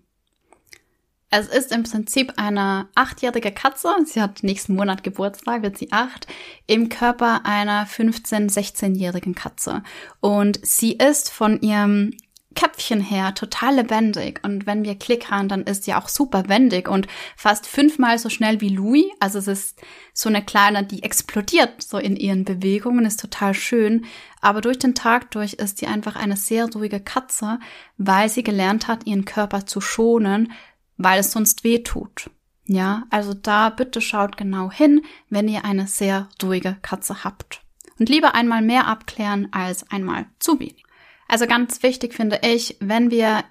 Es 1.30 1.48
ist 1.48 1.72
im 1.72 1.82
Prinzip 1.82 2.34
eine 2.36 2.88
achtjährige 2.94 3.50
Katze. 3.50 3.88
Sie 4.04 4.22
hat 4.22 4.42
nächsten 4.42 4.74
Monat 4.74 5.02
Geburtstag, 5.02 5.62
wird 5.62 5.76
sie 5.76 5.90
acht, 5.90 6.26
im 6.66 6.88
Körper 6.88 7.44
einer 7.44 7.86
15-, 7.86 8.50
16-jährigen 8.50 9.34
Katze. 9.34 9.82
Und 10.20 10.64
sie 10.64 10.92
ist 10.92 11.30
von 11.30 11.60
ihrem 11.60 12.12
Köpfchen 12.56 13.00
her 13.00 13.34
total 13.34 13.76
lebendig. 13.76 14.40
Und 14.42 14.66
wenn 14.66 14.82
wir 14.82 14.94
klickern, 14.96 15.48
dann 15.48 15.64
ist 15.64 15.84
sie 15.84 15.94
auch 15.94 16.08
super 16.08 16.48
wendig 16.48 16.88
und 16.88 17.06
fast 17.36 17.66
fünfmal 17.66 18.18
so 18.18 18.30
schnell 18.30 18.60
wie 18.60 18.70
Louis. 18.70 19.04
Also 19.20 19.38
es 19.38 19.46
ist 19.46 19.82
so 20.12 20.28
eine 20.28 20.44
kleine, 20.44 20.84
die 20.84 21.02
explodiert 21.02 21.82
so 21.82 21.98
in 21.98 22.16
ihren 22.16 22.44
Bewegungen, 22.44 23.04
ist 23.04 23.20
total 23.20 23.52
schön. 23.52 24.06
Aber 24.40 24.60
durch 24.60 24.78
den 24.78 24.94
Tag 24.94 25.30
durch 25.32 25.54
ist 25.54 25.78
sie 25.78 25.86
einfach 25.86 26.16
eine 26.16 26.36
sehr 26.36 26.66
ruhige 26.72 27.00
Katze, 27.00 27.58
weil 27.98 28.28
sie 28.28 28.42
gelernt 28.42 28.88
hat, 28.88 29.06
ihren 29.06 29.24
Körper 29.24 29.66
zu 29.66 29.80
schonen, 29.80 30.52
weil 30.96 31.20
es 31.20 31.32
sonst 31.32 31.64
weh 31.64 31.78
tut. 31.80 32.30
Ja, 32.66 33.04
also 33.10 33.32
da 33.32 33.70
bitte 33.70 34.00
schaut 34.00 34.36
genau 34.36 34.70
hin, 34.70 35.02
wenn 35.30 35.48
ihr 35.48 35.64
eine 35.64 35.86
sehr 35.86 36.28
ruhige 36.42 36.76
Katze 36.82 37.22
habt. 37.22 37.62
Und 37.98 38.08
lieber 38.08 38.34
einmal 38.34 38.60
mehr 38.60 38.86
abklären 38.88 39.48
als 39.52 39.88
einmal 39.90 40.26
zu 40.38 40.58
wenig. 40.58 40.84
Also 41.28 41.46
ganz 41.46 41.82
wichtig 41.82 42.14
finde 42.14 42.40
ich, 42.42 42.76
wenn 42.80 43.10
wir 43.10 43.44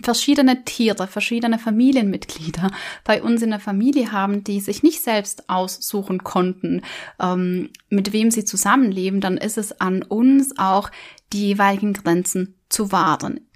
verschiedene 0.00 0.64
Tiere, 0.64 1.06
verschiedene 1.06 1.58
Familienmitglieder 1.58 2.70
bei 3.04 3.22
uns 3.22 3.42
in 3.42 3.50
der 3.50 3.60
Familie 3.60 4.12
haben, 4.12 4.44
die 4.44 4.60
sich 4.60 4.82
nicht 4.82 5.02
selbst 5.02 5.48
aussuchen 5.48 6.24
konnten, 6.24 6.82
ähm, 7.20 7.70
mit 7.88 8.12
wem 8.12 8.30
sie 8.30 8.44
zusammenleben, 8.44 9.20
dann 9.20 9.36
ist 9.36 9.58
es 9.58 9.80
an 9.80 10.02
uns 10.02 10.56
auch, 10.58 10.90
die 11.32 11.48
jeweiligen 11.48 11.92
Grenzen 11.92 12.58
zu 12.68 12.92
wahren. 12.92 13.48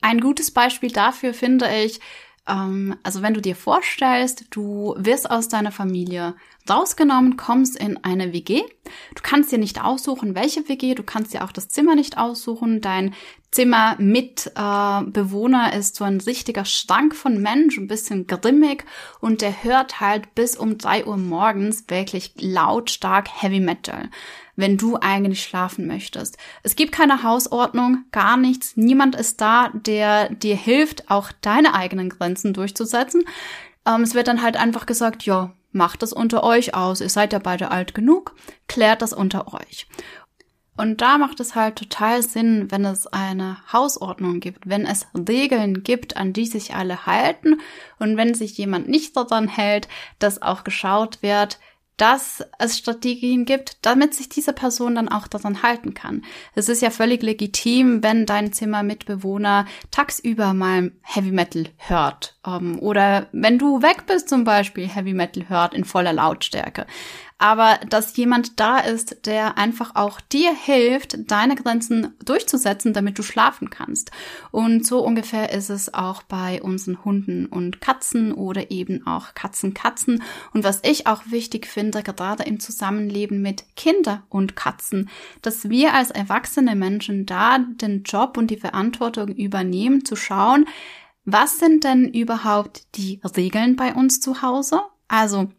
Ein 0.00 0.20
gutes 0.20 0.50
Beispiel 0.50 0.90
dafür 0.90 1.32
finde 1.32 1.68
ich, 1.84 2.00
ähm, 2.48 2.96
also 3.02 3.22
wenn 3.22 3.34
du 3.34 3.40
dir 3.40 3.54
vorstellst, 3.56 4.46
du 4.50 4.94
wirst 4.98 5.30
aus 5.30 5.48
deiner 5.48 5.72
Familie 5.72 6.34
rausgenommen, 6.68 7.36
kommst 7.36 7.76
in 7.76 8.02
eine 8.04 8.32
WG. 8.32 8.62
Du 9.14 9.22
kannst 9.22 9.52
dir 9.52 9.58
nicht 9.58 9.82
aussuchen, 9.82 10.34
welche 10.34 10.68
WG, 10.68 10.94
du 10.94 11.02
kannst 11.02 11.34
dir 11.34 11.44
auch 11.44 11.52
das 11.52 11.68
Zimmer 11.68 11.94
nicht 11.94 12.18
aussuchen. 12.18 12.80
Dein 12.80 13.14
Zimmer 13.50 13.96
mit 13.98 14.50
äh, 14.56 15.02
Bewohner 15.04 15.74
ist 15.74 15.96
so 15.96 16.04
ein 16.04 16.20
richtiger 16.20 16.64
Schrank 16.64 17.14
von 17.14 17.40
Mensch, 17.40 17.76
ein 17.78 17.86
bisschen 17.86 18.26
grimmig 18.26 18.84
und 19.20 19.40
der 19.40 19.62
hört 19.62 20.00
halt 20.00 20.34
bis 20.34 20.56
um 20.56 20.78
drei 20.78 21.04
Uhr 21.04 21.16
morgens 21.16 21.84
wirklich 21.88 22.32
lautstark 22.40 23.28
Heavy 23.42 23.60
Metal 23.60 24.08
wenn 24.56 24.76
du 24.76 24.96
eigentlich 25.00 25.42
schlafen 25.42 25.86
möchtest. 25.86 26.36
Es 26.62 26.76
gibt 26.76 26.92
keine 26.92 27.22
Hausordnung, 27.22 28.04
gar 28.12 28.36
nichts. 28.36 28.76
Niemand 28.76 29.16
ist 29.16 29.40
da, 29.40 29.70
der 29.72 30.30
dir 30.30 30.56
hilft, 30.56 31.10
auch 31.10 31.32
deine 31.40 31.74
eigenen 31.74 32.10
Grenzen 32.10 32.52
durchzusetzen. 32.52 33.24
Ähm, 33.86 34.02
es 34.02 34.14
wird 34.14 34.28
dann 34.28 34.42
halt 34.42 34.56
einfach 34.56 34.86
gesagt, 34.86 35.24
ja, 35.24 35.52
macht 35.72 36.02
das 36.02 36.12
unter 36.12 36.44
euch 36.44 36.74
aus. 36.74 37.00
Ihr 37.00 37.08
seid 37.08 37.32
ja 37.32 37.38
beide 37.38 37.70
alt 37.70 37.94
genug, 37.94 38.34
klärt 38.68 39.02
das 39.02 39.12
unter 39.12 39.52
euch. 39.54 39.86
Und 40.74 41.02
da 41.02 41.18
macht 41.18 41.38
es 41.40 41.54
halt 41.54 41.76
total 41.76 42.22
Sinn, 42.22 42.70
wenn 42.70 42.84
es 42.86 43.06
eine 43.06 43.58
Hausordnung 43.72 44.40
gibt, 44.40 44.68
wenn 44.68 44.86
es 44.86 45.06
Regeln 45.14 45.82
gibt, 45.82 46.16
an 46.16 46.32
die 46.32 46.46
sich 46.46 46.74
alle 46.74 47.04
halten 47.04 47.60
und 47.98 48.16
wenn 48.16 48.34
sich 48.34 48.56
jemand 48.56 48.88
nicht 48.88 49.14
daran 49.16 49.48
hält, 49.48 49.86
dass 50.18 50.40
auch 50.40 50.64
geschaut 50.64 51.22
wird, 51.22 51.58
dass 51.96 52.44
es 52.58 52.78
Strategien 52.78 53.44
gibt, 53.44 53.76
damit 53.82 54.14
sich 54.14 54.28
diese 54.28 54.52
Person 54.52 54.94
dann 54.94 55.08
auch 55.08 55.28
daran 55.28 55.62
halten 55.62 55.94
kann. 55.94 56.24
Es 56.54 56.68
ist 56.68 56.82
ja 56.82 56.90
völlig 56.90 57.22
legitim, 57.22 58.02
wenn 58.02 58.26
dein 58.26 58.52
Zimmermitbewohner 58.52 59.66
tagsüber 59.90 60.54
mal 60.54 60.92
Heavy 61.02 61.30
Metal 61.30 61.66
hört 61.76 62.36
ähm, 62.46 62.78
oder 62.80 63.28
wenn 63.32 63.58
du 63.58 63.82
weg 63.82 64.06
bist 64.06 64.28
zum 64.28 64.44
Beispiel 64.44 64.88
Heavy 64.88 65.14
Metal 65.14 65.48
hört 65.48 65.74
in 65.74 65.84
voller 65.84 66.12
Lautstärke 66.12 66.86
aber 67.42 67.80
dass 67.88 68.16
jemand 68.16 68.60
da 68.60 68.78
ist, 68.78 69.26
der 69.26 69.58
einfach 69.58 69.96
auch 69.96 70.20
dir 70.20 70.54
hilft, 70.54 71.28
deine 71.28 71.56
Grenzen 71.56 72.14
durchzusetzen, 72.24 72.92
damit 72.92 73.18
du 73.18 73.24
schlafen 73.24 73.68
kannst. 73.68 74.12
Und 74.52 74.86
so 74.86 75.04
ungefähr 75.04 75.52
ist 75.52 75.68
es 75.68 75.92
auch 75.92 76.22
bei 76.22 76.62
unseren 76.62 77.04
Hunden 77.04 77.46
und 77.46 77.80
Katzen 77.80 78.32
oder 78.32 78.70
eben 78.70 79.08
auch 79.08 79.34
Katzen, 79.34 79.74
Katzen. 79.74 80.22
Und 80.54 80.62
was 80.62 80.82
ich 80.84 81.08
auch 81.08 81.22
wichtig 81.30 81.66
finde, 81.66 82.04
gerade 82.04 82.44
im 82.44 82.60
Zusammenleben 82.60 83.42
mit 83.42 83.64
Kinder 83.74 84.22
und 84.28 84.54
Katzen, 84.54 85.10
dass 85.42 85.68
wir 85.68 85.94
als 85.94 86.12
erwachsene 86.12 86.76
Menschen 86.76 87.26
da 87.26 87.58
den 87.58 88.04
Job 88.04 88.36
und 88.36 88.52
die 88.52 88.56
Verantwortung 88.56 89.30
übernehmen, 89.30 90.04
zu 90.04 90.14
schauen, 90.14 90.64
was 91.24 91.58
sind 91.58 91.82
denn 91.82 92.08
überhaupt 92.08 92.84
die 92.94 93.20
Regeln 93.36 93.74
bei 93.74 93.94
uns 93.94 94.20
zu 94.20 94.42
Hause? 94.42 94.80
Also, 95.08 95.50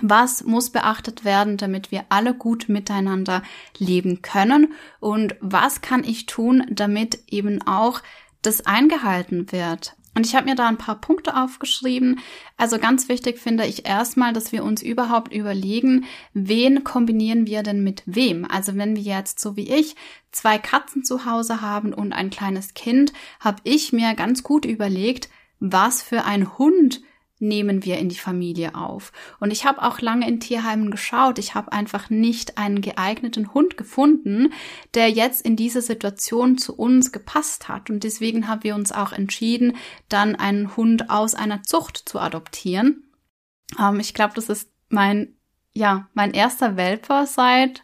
was 0.00 0.44
muss 0.44 0.70
beachtet 0.70 1.24
werden, 1.24 1.58
damit 1.58 1.90
wir 1.90 2.04
alle 2.08 2.34
gut 2.34 2.68
miteinander 2.68 3.42
leben 3.78 4.22
können? 4.22 4.72
Und 5.00 5.36
was 5.40 5.80
kann 5.82 6.02
ich 6.02 6.26
tun, 6.26 6.64
damit 6.70 7.24
eben 7.28 7.60
auch 7.62 8.00
das 8.40 8.64
eingehalten 8.64 9.52
wird? 9.52 9.96
Und 10.14 10.26
ich 10.26 10.34
habe 10.34 10.46
mir 10.46 10.54
da 10.54 10.68
ein 10.68 10.76
paar 10.76 11.00
Punkte 11.00 11.36
aufgeschrieben. 11.36 12.20
Also 12.58 12.78
ganz 12.78 13.08
wichtig 13.08 13.38
finde 13.38 13.64
ich 13.64 13.86
erstmal, 13.86 14.34
dass 14.34 14.52
wir 14.52 14.62
uns 14.62 14.82
überhaupt 14.82 15.32
überlegen, 15.32 16.04
wen 16.34 16.84
kombinieren 16.84 17.46
wir 17.46 17.62
denn 17.62 17.82
mit 17.82 18.02
wem? 18.04 18.44
Also 18.44 18.76
wenn 18.76 18.94
wir 18.94 19.02
jetzt 19.02 19.40
so 19.40 19.56
wie 19.56 19.72
ich 19.72 19.96
zwei 20.30 20.58
Katzen 20.58 21.02
zu 21.02 21.24
Hause 21.24 21.62
haben 21.62 21.94
und 21.94 22.12
ein 22.12 22.28
kleines 22.28 22.74
Kind, 22.74 23.12
habe 23.40 23.62
ich 23.64 23.92
mir 23.92 24.14
ganz 24.14 24.42
gut 24.42 24.66
überlegt, 24.66 25.30
was 25.60 26.02
für 26.02 26.24
ein 26.24 26.58
Hund 26.58 27.00
nehmen 27.42 27.84
wir 27.84 27.98
in 27.98 28.08
die 28.08 28.16
Familie 28.16 28.74
auf. 28.74 29.12
Und 29.40 29.50
ich 29.50 29.66
habe 29.66 29.82
auch 29.82 30.00
lange 30.00 30.26
in 30.26 30.40
Tierheimen 30.40 30.90
geschaut. 30.90 31.38
Ich 31.38 31.54
habe 31.54 31.72
einfach 31.72 32.08
nicht 32.08 32.56
einen 32.56 32.80
geeigneten 32.80 33.52
Hund 33.52 33.76
gefunden, 33.76 34.52
der 34.94 35.10
jetzt 35.10 35.44
in 35.44 35.56
diese 35.56 35.82
Situation 35.82 36.56
zu 36.56 36.74
uns 36.74 37.12
gepasst 37.12 37.68
hat. 37.68 37.90
Und 37.90 38.04
deswegen 38.04 38.48
haben 38.48 38.62
wir 38.62 38.74
uns 38.74 38.92
auch 38.92 39.12
entschieden, 39.12 39.76
dann 40.08 40.36
einen 40.36 40.76
Hund 40.76 41.10
aus 41.10 41.34
einer 41.34 41.62
Zucht 41.62 41.96
zu 41.96 42.18
adoptieren. 42.18 43.04
Ähm, 43.78 44.00
ich 44.00 44.14
glaube, 44.14 44.34
das 44.34 44.48
ist 44.48 44.70
mein, 44.88 45.34
ja, 45.74 46.08
mein 46.14 46.32
erster 46.32 46.76
Welper 46.76 47.26
seit 47.26 47.82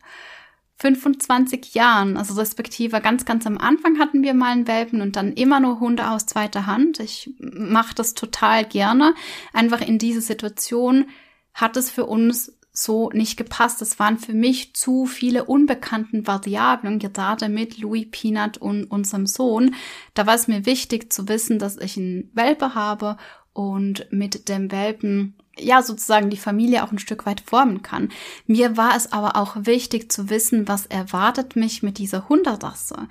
25 0.80 1.74
Jahren, 1.74 2.16
also 2.16 2.34
respektive 2.34 3.00
ganz, 3.00 3.24
ganz 3.24 3.46
am 3.46 3.58
Anfang 3.58 3.98
hatten 3.98 4.22
wir 4.22 4.32
mal 4.32 4.52
einen 4.52 4.68
Welpen 4.68 5.00
und 5.00 5.16
dann 5.16 5.32
immer 5.32 5.58
nur 5.58 5.80
Hunde 5.80 6.08
aus 6.08 6.26
zweiter 6.26 6.66
Hand. 6.66 7.00
Ich 7.00 7.30
mache 7.38 7.94
das 7.94 8.14
total 8.14 8.64
gerne. 8.64 9.14
Einfach 9.52 9.80
in 9.80 9.98
diese 9.98 10.20
Situation 10.20 11.06
hat 11.52 11.76
es 11.76 11.90
für 11.90 12.06
uns 12.06 12.58
so 12.72 13.10
nicht 13.10 13.36
gepasst. 13.36 13.82
Es 13.82 13.98
waren 13.98 14.18
für 14.18 14.34
mich 14.34 14.74
zu 14.74 15.06
viele 15.06 15.44
unbekannten 15.44 16.28
Variablen, 16.28 17.00
gerade 17.00 17.48
mit 17.48 17.78
Louis 17.78 18.06
Peanut 18.08 18.58
und 18.58 18.84
unserem 18.84 19.26
Sohn. 19.26 19.74
Da 20.14 20.26
war 20.26 20.36
es 20.36 20.46
mir 20.46 20.64
wichtig 20.64 21.12
zu 21.12 21.28
wissen, 21.28 21.58
dass 21.58 21.76
ich 21.76 21.96
einen 21.96 22.30
Welpe 22.34 22.76
habe 22.76 23.16
und 23.58 24.06
mit 24.12 24.48
dem 24.48 24.70
Welpen 24.70 25.34
ja 25.58 25.82
sozusagen 25.82 26.30
die 26.30 26.36
Familie 26.36 26.84
auch 26.84 26.92
ein 26.92 27.00
Stück 27.00 27.26
weit 27.26 27.40
formen 27.40 27.82
kann. 27.82 28.10
Mir 28.46 28.76
war 28.76 28.94
es 28.94 29.12
aber 29.12 29.34
auch 29.34 29.56
wichtig 29.58 30.12
zu 30.12 30.30
wissen, 30.30 30.68
was 30.68 30.86
erwartet 30.86 31.56
mich 31.56 31.82
mit 31.82 31.98
dieser 31.98 32.28
Hunderasse. 32.28 33.08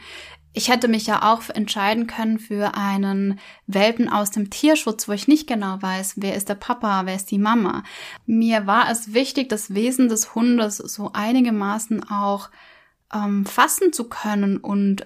Ich 0.54 0.70
hätte 0.70 0.88
mich 0.88 1.06
ja 1.06 1.34
auch 1.34 1.50
entscheiden 1.50 2.08
können 2.08 2.40
für 2.40 2.76
einen 2.76 3.42
Welpen 3.66 4.08
aus 4.08 4.32
dem 4.32 4.50
Tierschutz, 4.50 5.10
wo 5.10 5.12
ich 5.12 5.28
nicht 5.28 5.48
genau 5.48 5.82
weiß, 5.82 6.14
wer 6.16 6.36
ist 6.36 6.48
der 6.48 6.56
Papa, 6.56 7.06
wer 7.06 7.16
ist 7.16 7.30
die 7.30 7.40
Mama. 7.40 7.84
Mir 8.26 8.66
war 8.68 8.90
es 8.90 9.14
wichtig, 9.14 9.50
das 9.50 9.74
Wesen 9.74 10.08
des 10.08 10.34
Hundes 10.34 10.78
so 10.78 11.12
einigermaßen 11.12 12.10
auch 12.10 12.50
ähm, 13.14 13.46
fassen 13.46 13.92
zu 13.92 14.08
können 14.08 14.60
und 14.60 15.06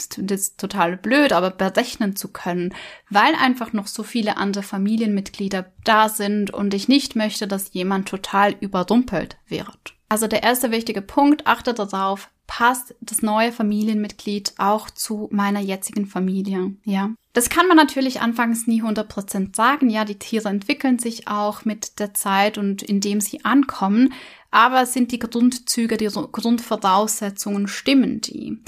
ist 0.00 0.20
jetzt 0.30 0.58
total 0.58 0.96
blöd, 0.96 1.32
aber 1.32 1.50
berechnen 1.50 2.16
zu 2.16 2.28
können, 2.28 2.74
weil 3.08 3.34
einfach 3.34 3.72
noch 3.72 3.86
so 3.86 4.02
viele 4.02 4.36
andere 4.36 4.62
Familienmitglieder 4.62 5.72
da 5.84 6.08
sind 6.08 6.50
und 6.52 6.74
ich 6.74 6.88
nicht 6.88 7.16
möchte, 7.16 7.46
dass 7.46 7.72
jemand 7.72 8.08
total 8.08 8.54
überrumpelt 8.60 9.36
wird. 9.46 9.94
Also 10.08 10.26
der 10.26 10.42
erste 10.42 10.70
wichtige 10.70 11.02
Punkt, 11.02 11.46
achte 11.46 11.72
darauf, 11.74 12.30
passt 12.46 12.96
das 13.00 13.22
neue 13.22 13.52
Familienmitglied 13.52 14.54
auch 14.58 14.90
zu 14.90 15.28
meiner 15.30 15.60
jetzigen 15.60 16.06
Familie, 16.06 16.74
ja. 16.84 17.10
Das 17.32 17.48
kann 17.48 17.68
man 17.68 17.76
natürlich 17.76 18.20
anfangs 18.20 18.66
nie 18.66 18.82
100% 18.82 19.54
sagen, 19.54 19.88
ja, 19.88 20.04
die 20.04 20.18
Tiere 20.18 20.48
entwickeln 20.48 20.98
sich 20.98 21.28
auch 21.28 21.64
mit 21.64 22.00
der 22.00 22.12
Zeit 22.12 22.58
und 22.58 22.82
indem 22.82 23.20
sie 23.20 23.44
ankommen, 23.44 24.12
aber 24.50 24.84
sind 24.84 25.12
die 25.12 25.20
Grundzüge, 25.20 25.96
die 25.96 26.08
Grundvoraussetzungen, 26.08 27.68
stimmen 27.68 28.20
die? 28.20 28.58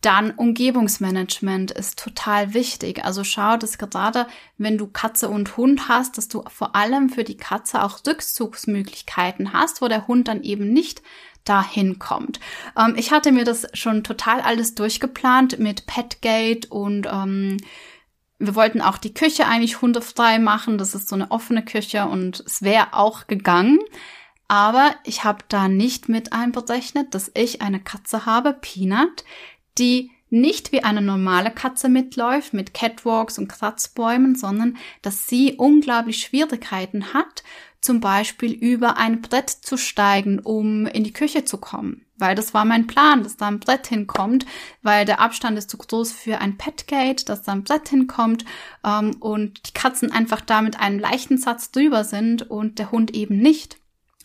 Dann 0.00 0.30
Umgebungsmanagement 0.32 1.70
ist 1.70 1.98
total 1.98 2.54
wichtig. 2.54 3.04
Also 3.04 3.24
schau, 3.24 3.56
dass 3.56 3.78
gerade 3.78 4.26
wenn 4.58 4.78
du 4.78 4.86
Katze 4.86 5.28
und 5.28 5.56
Hund 5.56 5.88
hast, 5.88 6.18
dass 6.18 6.28
du 6.28 6.44
vor 6.48 6.76
allem 6.76 7.08
für 7.08 7.24
die 7.24 7.36
Katze 7.36 7.82
auch 7.82 8.00
Rückzugsmöglichkeiten 8.06 9.52
hast, 9.52 9.80
wo 9.82 9.88
der 9.88 10.06
Hund 10.06 10.28
dann 10.28 10.42
eben 10.42 10.72
nicht 10.72 11.02
dahin 11.44 11.98
kommt. 11.98 12.40
Ähm, 12.76 12.94
ich 12.96 13.12
hatte 13.12 13.32
mir 13.32 13.44
das 13.44 13.66
schon 13.74 14.04
total 14.04 14.40
alles 14.40 14.74
durchgeplant 14.74 15.58
mit 15.58 15.86
Petgate 15.86 16.68
und 16.68 17.06
ähm, 17.10 17.56
wir 18.38 18.54
wollten 18.54 18.82
auch 18.82 18.98
die 18.98 19.14
Küche 19.14 19.46
eigentlich 19.46 19.80
hundefrei 19.80 20.38
machen. 20.38 20.76
Das 20.76 20.94
ist 20.94 21.08
so 21.08 21.14
eine 21.14 21.30
offene 21.30 21.64
Küche 21.64 22.06
und 22.06 22.40
es 22.40 22.62
wäre 22.62 22.92
auch 22.92 23.26
gegangen. 23.26 23.78
Aber 24.48 24.94
ich 25.04 25.24
habe 25.24 25.38
da 25.48 25.68
nicht 25.68 26.08
mit 26.08 26.32
einberechnet, 26.32 27.14
dass 27.14 27.32
ich 27.34 27.62
eine 27.62 27.80
Katze 27.80 28.26
habe, 28.26 28.52
Peanut, 28.52 29.24
die 29.78 30.10
nicht 30.28 30.72
wie 30.72 30.82
eine 30.82 31.02
normale 31.02 31.50
Katze 31.50 31.88
mitläuft 31.88 32.52
mit 32.52 32.74
Catwalks 32.74 33.38
und 33.38 33.48
Kratzbäumen, 33.48 34.34
sondern 34.34 34.76
dass 35.02 35.26
sie 35.26 35.54
unglaublich 35.54 36.20
Schwierigkeiten 36.20 37.14
hat, 37.14 37.44
zum 37.80 38.00
Beispiel 38.00 38.52
über 38.52 38.96
ein 38.96 39.22
Brett 39.22 39.48
zu 39.48 39.76
steigen, 39.76 40.40
um 40.40 40.86
in 40.86 41.04
die 41.04 41.12
Küche 41.12 41.44
zu 41.44 41.58
kommen. 41.58 42.04
Weil 42.16 42.34
das 42.34 42.52
war 42.52 42.64
mein 42.64 42.88
Plan, 42.88 43.22
dass 43.22 43.36
da 43.36 43.46
ein 43.46 43.60
Brett 43.60 43.86
hinkommt, 43.86 44.46
weil 44.82 45.04
der 45.04 45.20
Abstand 45.20 45.56
ist 45.56 45.70
zu 45.70 45.76
groß 45.76 46.10
für 46.10 46.40
ein 46.40 46.56
Petgate, 46.56 47.24
dass 47.24 47.42
da 47.42 47.52
ein 47.52 47.62
Brett 47.62 47.88
hinkommt 47.88 48.44
ähm, 48.84 49.16
und 49.20 49.68
die 49.68 49.72
Katzen 49.72 50.10
einfach 50.10 50.40
da 50.40 50.62
mit 50.62 50.80
einem 50.80 50.98
leichten 50.98 51.38
Satz 51.38 51.70
drüber 51.70 52.02
sind 52.02 52.50
und 52.50 52.80
der 52.80 52.90
Hund 52.90 53.14
eben 53.14 53.38
nicht 53.38 53.78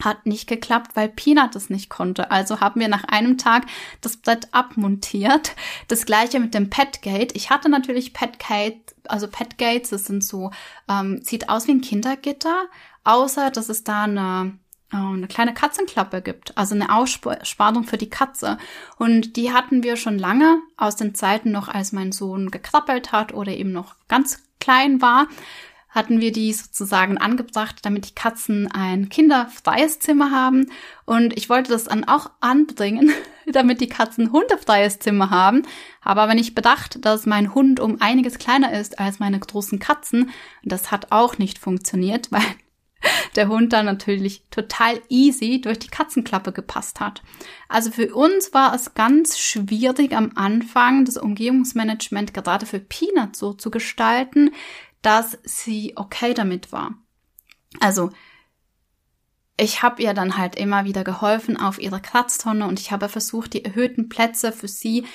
hat 0.04 0.26
nicht 0.26 0.48
geklappt, 0.48 0.96
weil 0.96 1.10
Peanut 1.10 1.56
es 1.56 1.70
nicht 1.70 1.90
konnte. 1.90 2.32
Also 2.32 2.60
haben 2.60 2.80
wir 2.80 2.88
nach 2.88 3.04
einem 3.06 3.38
Tag 3.38 3.66
das 4.02 4.18
Brett 4.18 4.48
abmontiert. 4.52 5.56
Das 5.88 6.06
gleiche 6.06 6.40
mit 6.40 6.54
dem 6.54 6.70
Petgate. 6.70 7.36
Ich 7.36 7.50
hatte 7.50 7.70
natürlich 7.70 8.14
Petgate, 8.14 8.82
also 9.08 9.28
Petgates, 9.28 9.90
das 9.90 10.06
sind 10.06 10.24
so, 10.24 10.52
ähm, 10.90 11.22
sieht 11.22 11.50
aus 11.50 11.68
wie 11.68 11.72
ein 11.72 11.82
Kindergitter, 11.82 12.66
außer 13.04 13.52
dass 13.52 13.70
es 13.70 13.84
da 13.84 14.04
eine 14.04 14.58
äh, 14.92 14.98
eine 14.98 15.28
kleine 15.28 15.54
Katzenklappe 15.54 16.22
gibt, 16.22 16.58
also 16.58 16.76
eine 16.76 16.94
Aussparung 16.94 17.84
für 17.84 17.98
die 17.98 18.10
Katze. 18.10 18.58
Und 18.98 19.36
die 19.38 19.54
hatten 19.54 19.84
wir 19.84 19.96
schon 19.96 20.20
lange 20.20 20.60
aus 20.78 20.96
den 20.96 21.16
Zeiten 21.16 21.52
noch, 21.52 21.68
als 21.68 21.92
mein 21.92 22.12
Sohn 22.12 22.52
gekrabbelt 22.52 23.12
hat 23.12 23.34
oder 23.34 23.52
eben 23.54 23.72
noch 23.72 23.96
ganz 24.08 24.44
klein 24.60 25.02
war 25.02 25.28
hatten 25.92 26.22
wir 26.22 26.32
die 26.32 26.52
sozusagen 26.54 27.18
angebracht, 27.18 27.80
damit 27.84 28.10
die 28.10 28.16
Katzen 28.16 28.72
ein 28.72 29.10
kinderfreies 29.10 30.00
Zimmer 30.00 30.32
haben. 30.32 30.72
Und 31.06 31.38
ich 31.38 31.50
wollte 31.50 31.72
das 31.72 31.84
dann 31.84 32.06
auch 32.06 32.32
anbringen, 32.40 33.12
damit 33.46 33.82
die 33.82 33.90
Katzen 33.90 34.32
hundefreies 34.32 35.00
Zimmer 35.00 35.30
haben. 35.30 35.64
Habe 36.02 36.22
aber 36.22 36.34
nicht 36.34 36.56
bedacht, 36.56 37.04
dass 37.06 37.26
mein 37.26 37.54
Hund 37.54 37.82
um 37.82 38.02
einiges 38.02 38.40
kleiner 38.40 38.72
ist 38.72 39.00
als 39.00 39.20
meine 39.20 39.40
großen 39.40 39.80
Katzen. 39.80 40.32
Das 40.64 40.92
hat 40.92 41.12
auch 41.12 41.38
nicht 41.38 41.60
funktioniert, 41.60 42.28
weil 42.32 42.42
der 43.36 43.50
Hund 43.50 43.74
dann 43.74 43.86
natürlich 43.86 44.44
total 44.52 45.02
easy 45.10 45.60
durch 45.60 45.80
die 45.80 45.90
Katzenklappe 45.90 46.52
gepasst 46.52 47.00
hat. 47.00 47.22
Also 47.68 47.92
für 47.92 48.14
uns 48.14 48.54
war 48.54 48.74
es 48.74 48.94
ganz 48.94 49.40
schwierig 49.40 50.16
am 50.16 50.32
Anfang, 50.36 51.04
das 51.04 51.18
Umgebungsmanagement 51.18 52.34
gerade 52.34 52.66
für 52.66 52.80
Peanut 52.80 53.36
so 53.36 53.54
zu 53.54 53.72
gestalten, 53.72 54.52
dass 55.02 55.38
sie 55.44 55.94
okay 55.96 56.34
damit 56.34 56.72
war. 56.72 56.94
Also 57.80 58.12
ich 59.58 59.84
habe 59.84 60.02
ihr 60.02 60.14
dann 60.14 60.38
halt 60.38 60.56
immer 60.56 60.86
wieder 60.86 61.04
geholfen 61.04 61.58
auf 61.58 61.80
ihrer 61.80 62.00
Kratztonne 62.00 62.66
und 62.66 62.80
ich 62.80 62.92
habe 62.92 63.10
versucht, 63.10 63.54
die 63.54 63.64
erhöhten 63.64 64.10
Plätze 64.10 64.52
für 64.52 64.68
sie 64.68 65.06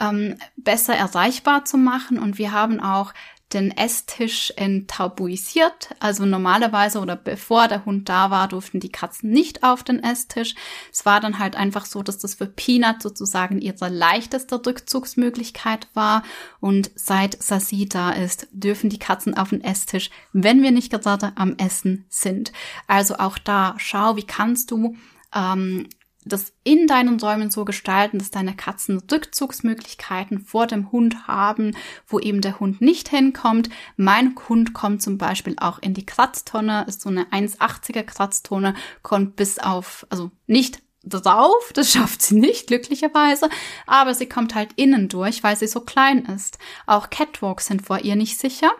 ähm, 0.00 0.36
besser 0.56 0.94
erreichbar 0.94 1.64
zu 1.64 1.76
machen. 1.76 2.18
Und 2.18 2.38
wir 2.38 2.52
haben 2.52 2.80
auch 2.80 3.14
den 3.54 3.70
Esstisch 3.70 4.52
enttabuisiert. 4.56 5.90
Also 6.00 6.26
normalerweise 6.26 6.98
oder 6.98 7.16
bevor 7.16 7.68
der 7.68 7.84
Hund 7.84 8.08
da 8.08 8.30
war, 8.30 8.48
durften 8.48 8.80
die 8.80 8.90
Katzen 8.90 9.30
nicht 9.30 9.62
auf 9.62 9.82
den 9.82 10.02
Esstisch. 10.02 10.54
Es 10.92 11.06
war 11.06 11.20
dann 11.20 11.38
halt 11.38 11.56
einfach 11.56 11.86
so, 11.86 12.02
dass 12.02 12.18
das 12.18 12.34
für 12.34 12.46
Peanut 12.46 13.02
sozusagen 13.02 13.60
ihre 13.60 13.88
leichteste 13.88 14.56
Rückzugsmöglichkeit 14.66 15.88
war. 15.94 16.22
Und 16.60 16.90
seit 16.94 17.42
Sassi 17.42 17.88
da 17.88 18.10
ist, 18.10 18.48
dürfen 18.52 18.90
die 18.90 18.98
Katzen 18.98 19.36
auf 19.36 19.50
den 19.50 19.62
Esstisch, 19.62 20.10
wenn 20.32 20.62
wir 20.62 20.72
nicht 20.72 20.90
gerade 20.90 21.32
am 21.36 21.56
Essen 21.56 22.04
sind. 22.08 22.52
Also 22.86 23.16
auch 23.16 23.38
da, 23.38 23.74
schau, 23.78 24.16
wie 24.16 24.26
kannst 24.26 24.70
du 24.70 24.96
ähm, 25.34 25.88
das 26.24 26.52
in 26.64 26.86
deinen 26.86 27.20
Räumen 27.20 27.50
so 27.50 27.64
gestalten, 27.64 28.18
dass 28.18 28.30
deine 28.30 28.54
Katzen 28.56 29.02
Rückzugsmöglichkeiten 29.10 30.40
vor 30.40 30.66
dem 30.66 30.90
Hund 30.90 31.26
haben, 31.26 31.76
wo 32.06 32.18
eben 32.18 32.40
der 32.40 32.60
Hund 32.60 32.80
nicht 32.80 33.08
hinkommt. 33.08 33.68
Mein 33.96 34.34
Hund 34.48 34.72
kommt 34.72 35.02
zum 35.02 35.18
Beispiel 35.18 35.56
auch 35.58 35.78
in 35.78 35.94
die 35.94 36.06
Kratztonne, 36.06 36.84
ist 36.88 37.02
so 37.02 37.10
eine 37.10 37.24
1,80er 37.26 38.02
Kratztonne, 38.02 38.74
kommt 39.02 39.36
bis 39.36 39.58
auf, 39.58 40.06
also 40.10 40.30
nicht 40.46 40.82
drauf, 41.04 41.72
das 41.74 41.92
schafft 41.92 42.22
sie 42.22 42.36
nicht, 42.36 42.68
glücklicherweise, 42.68 43.48
aber 43.86 44.14
sie 44.14 44.26
kommt 44.26 44.54
halt 44.54 44.72
innen 44.76 45.08
durch, 45.08 45.42
weil 45.42 45.56
sie 45.56 45.66
so 45.66 45.80
klein 45.80 46.24
ist. 46.24 46.58
Auch 46.86 47.10
Catwalks 47.10 47.66
sind 47.66 47.82
vor 47.82 48.00
ihr 48.00 48.16
nicht 48.16 48.38
sicher 48.38 48.72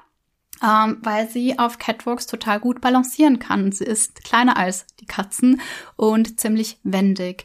ähm, 0.64 0.98
weil 1.03 1.29
sie 1.29 1.59
auf 1.59 1.79
Catwalks 1.79 2.27
total 2.27 2.59
gut 2.59 2.81
balancieren 2.81 3.38
kann. 3.38 3.70
Sie 3.70 3.85
ist 3.85 4.24
kleiner 4.24 4.57
als 4.57 4.87
die 5.00 5.07
Katzen 5.07 5.61
und 5.96 6.40
ziemlich 6.40 6.79
wendig. 6.83 7.44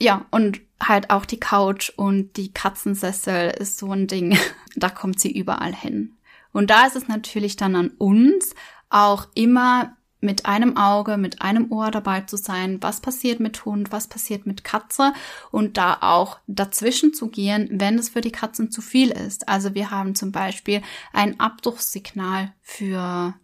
Ja, 0.00 0.24
und 0.30 0.60
halt 0.80 1.10
auch 1.10 1.26
die 1.26 1.40
Couch 1.40 1.90
und 1.96 2.36
die 2.36 2.52
Katzensessel 2.52 3.50
ist 3.50 3.78
so 3.78 3.92
ein 3.92 4.06
Ding, 4.06 4.38
da 4.76 4.88
kommt 4.88 5.20
sie 5.20 5.32
überall 5.32 5.74
hin. 5.74 6.16
Und 6.52 6.70
da 6.70 6.86
ist 6.86 6.96
es 6.96 7.08
natürlich 7.08 7.56
dann 7.56 7.76
an 7.76 7.90
uns, 7.98 8.54
auch 8.88 9.28
immer 9.34 9.95
mit 10.20 10.46
einem 10.46 10.76
Auge, 10.76 11.16
mit 11.16 11.42
einem 11.42 11.70
Ohr 11.70 11.90
dabei 11.90 12.22
zu 12.22 12.36
sein, 12.36 12.78
was 12.82 13.00
passiert 13.00 13.40
mit 13.40 13.64
Hund, 13.64 13.92
was 13.92 14.08
passiert 14.08 14.46
mit 14.46 14.64
Katze 14.64 15.12
und 15.50 15.76
da 15.76 15.98
auch 16.00 16.38
dazwischen 16.46 17.12
zu 17.12 17.28
gehen, 17.28 17.68
wenn 17.70 17.98
es 17.98 18.08
für 18.08 18.20
die 18.20 18.32
Katzen 18.32 18.70
zu 18.70 18.80
viel 18.80 19.10
ist. 19.10 19.48
Also 19.48 19.74
wir 19.74 19.90
haben 19.90 20.14
zum 20.14 20.32
Beispiel 20.32 20.82
ein 21.12 21.38
Abbruchssignal 21.38 22.54
für, 22.62 23.34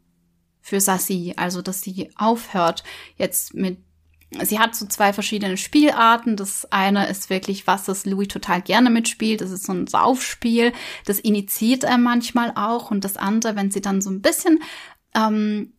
für 0.61 0.81
Sassi, 0.81 1.35
also 1.37 1.63
dass 1.63 1.83
sie 1.83 2.11
aufhört 2.17 2.83
jetzt 3.17 3.55
mit 3.55 3.79
Sie 4.41 4.59
hat 4.59 4.75
so 4.75 4.87
zwei 4.87 5.13
verschiedene 5.13 5.59
Spielarten. 5.59 6.37
Das 6.37 6.67
eine 6.73 7.07
ist 7.09 7.29
wirklich 7.29 7.67
was, 7.67 7.85
das 7.85 8.07
Louis 8.07 8.29
total 8.29 8.63
gerne 8.63 8.89
mitspielt. 8.89 9.43
Das 9.43 9.51
ist 9.51 9.67
so 9.67 9.75
ein 9.75 9.87
Saufspiel. 9.87 10.73
Das 11.05 11.19
initiiert 11.21 11.85
er 11.85 11.99
manchmal 11.99 12.53
auch. 12.55 12.91
Und 12.91 13.05
das 13.05 13.19
andere, 13.19 13.57
wenn 13.57 13.71
sie 13.71 13.83
dann 13.83 14.01
so 14.01 14.09
ein 14.09 14.23
bisschen 14.23 14.63
ähm, 15.15 15.75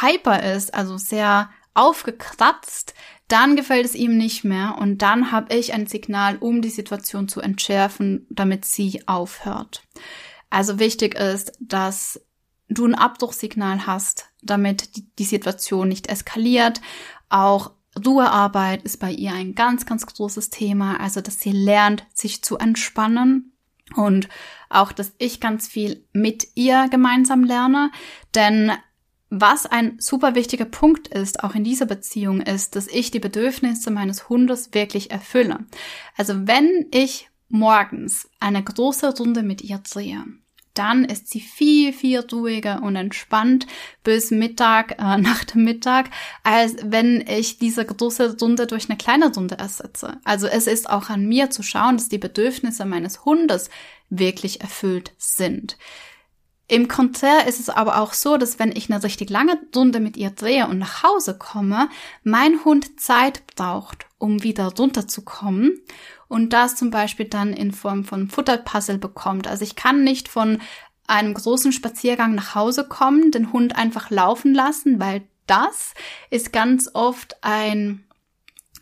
hyper 0.00 0.42
ist, 0.42 0.74
also 0.74 0.96
sehr 0.96 1.50
aufgekratzt, 1.74 2.94
dann 3.28 3.56
gefällt 3.56 3.84
es 3.84 3.94
ihm 3.94 4.16
nicht 4.16 4.44
mehr 4.44 4.76
und 4.78 5.02
dann 5.02 5.32
habe 5.32 5.54
ich 5.54 5.72
ein 5.72 5.86
Signal, 5.86 6.36
um 6.38 6.62
die 6.62 6.70
Situation 6.70 7.28
zu 7.28 7.40
entschärfen, 7.40 8.26
damit 8.30 8.64
sie 8.64 9.06
aufhört. 9.06 9.82
Also 10.48 10.78
wichtig 10.78 11.16
ist, 11.16 11.52
dass 11.60 12.20
du 12.68 12.86
ein 12.86 12.94
Abbruchsignal 12.94 13.86
hast, 13.86 14.30
damit 14.42 14.96
die, 14.96 15.06
die 15.18 15.24
Situation 15.24 15.88
nicht 15.88 16.08
eskaliert. 16.08 16.80
Auch 17.28 17.72
Ruhearbeit 18.04 18.82
ist 18.82 18.98
bei 18.98 19.10
ihr 19.10 19.32
ein 19.32 19.54
ganz, 19.54 19.86
ganz 19.86 20.06
großes 20.06 20.50
Thema, 20.50 21.00
also 21.00 21.20
dass 21.20 21.40
sie 21.40 21.52
lernt, 21.52 22.06
sich 22.14 22.42
zu 22.42 22.58
entspannen 22.58 23.52
und 23.94 24.28
auch, 24.68 24.92
dass 24.92 25.12
ich 25.18 25.40
ganz 25.40 25.68
viel 25.68 26.04
mit 26.12 26.48
ihr 26.54 26.88
gemeinsam 26.90 27.44
lerne, 27.44 27.90
denn 28.34 28.72
was 29.30 29.66
ein 29.66 29.98
super 29.98 30.34
wichtiger 30.34 30.64
Punkt 30.64 31.08
ist, 31.08 31.42
auch 31.42 31.54
in 31.54 31.64
dieser 31.64 31.86
Beziehung, 31.86 32.40
ist, 32.40 32.76
dass 32.76 32.86
ich 32.86 33.10
die 33.10 33.20
Bedürfnisse 33.20 33.90
meines 33.90 34.28
Hundes 34.28 34.72
wirklich 34.72 35.10
erfülle. 35.10 35.66
Also 36.16 36.46
wenn 36.46 36.86
ich 36.92 37.28
morgens 37.48 38.28
eine 38.40 38.62
große 38.62 39.16
Runde 39.16 39.42
mit 39.42 39.62
ihr 39.62 39.78
drehe, 39.78 40.24
dann 40.74 41.04
ist 41.04 41.28
sie 41.28 41.40
viel, 41.40 41.92
viel 41.92 42.20
ruhiger 42.20 42.82
und 42.82 42.96
entspannt 42.96 43.66
bis 44.04 44.30
Mittag, 44.30 44.92
äh, 44.98 45.16
nach 45.18 45.44
dem 45.44 45.64
Mittag, 45.64 46.10
als 46.42 46.76
wenn 46.84 47.24
ich 47.26 47.58
diese 47.58 47.84
große 47.84 48.36
Runde 48.38 48.66
durch 48.66 48.88
eine 48.88 48.98
kleine 48.98 49.32
Runde 49.32 49.58
ersetze. 49.58 50.18
Also 50.24 50.46
es 50.46 50.66
ist 50.66 50.88
auch 50.88 51.08
an 51.08 51.26
mir 51.26 51.50
zu 51.50 51.62
schauen, 51.62 51.96
dass 51.96 52.08
die 52.08 52.18
Bedürfnisse 52.18 52.84
meines 52.84 53.24
Hundes 53.24 53.70
wirklich 54.10 54.60
erfüllt 54.60 55.12
sind. 55.18 55.76
Im 56.68 56.88
Konzert 56.88 57.46
ist 57.46 57.60
es 57.60 57.68
aber 57.68 58.00
auch 58.00 58.12
so, 58.12 58.36
dass 58.36 58.58
wenn 58.58 58.74
ich 58.74 58.90
eine 58.90 59.02
richtig 59.02 59.30
lange 59.30 59.58
Runde 59.74 60.00
mit 60.00 60.16
ihr 60.16 60.30
drehe 60.30 60.66
und 60.66 60.78
nach 60.78 61.04
Hause 61.04 61.38
komme, 61.38 61.88
mein 62.24 62.64
Hund 62.64 63.00
Zeit 63.00 63.46
braucht, 63.54 64.06
um 64.18 64.42
wieder 64.42 64.74
runterzukommen 64.74 65.80
und 66.26 66.52
das 66.52 66.74
zum 66.74 66.90
Beispiel 66.90 67.26
dann 67.26 67.52
in 67.52 67.70
Form 67.70 68.04
von 68.04 68.28
Futterpuzzle 68.28 68.98
bekommt. 68.98 69.46
Also 69.46 69.62
ich 69.62 69.76
kann 69.76 70.02
nicht 70.02 70.28
von 70.28 70.60
einem 71.06 71.34
großen 71.34 71.70
Spaziergang 71.70 72.34
nach 72.34 72.56
Hause 72.56 72.88
kommen, 72.88 73.30
den 73.30 73.52
Hund 73.52 73.76
einfach 73.76 74.10
laufen 74.10 74.52
lassen, 74.52 74.98
weil 74.98 75.22
das 75.46 75.94
ist 76.30 76.52
ganz 76.52 76.90
oft 76.94 77.36
ein, 77.42 78.04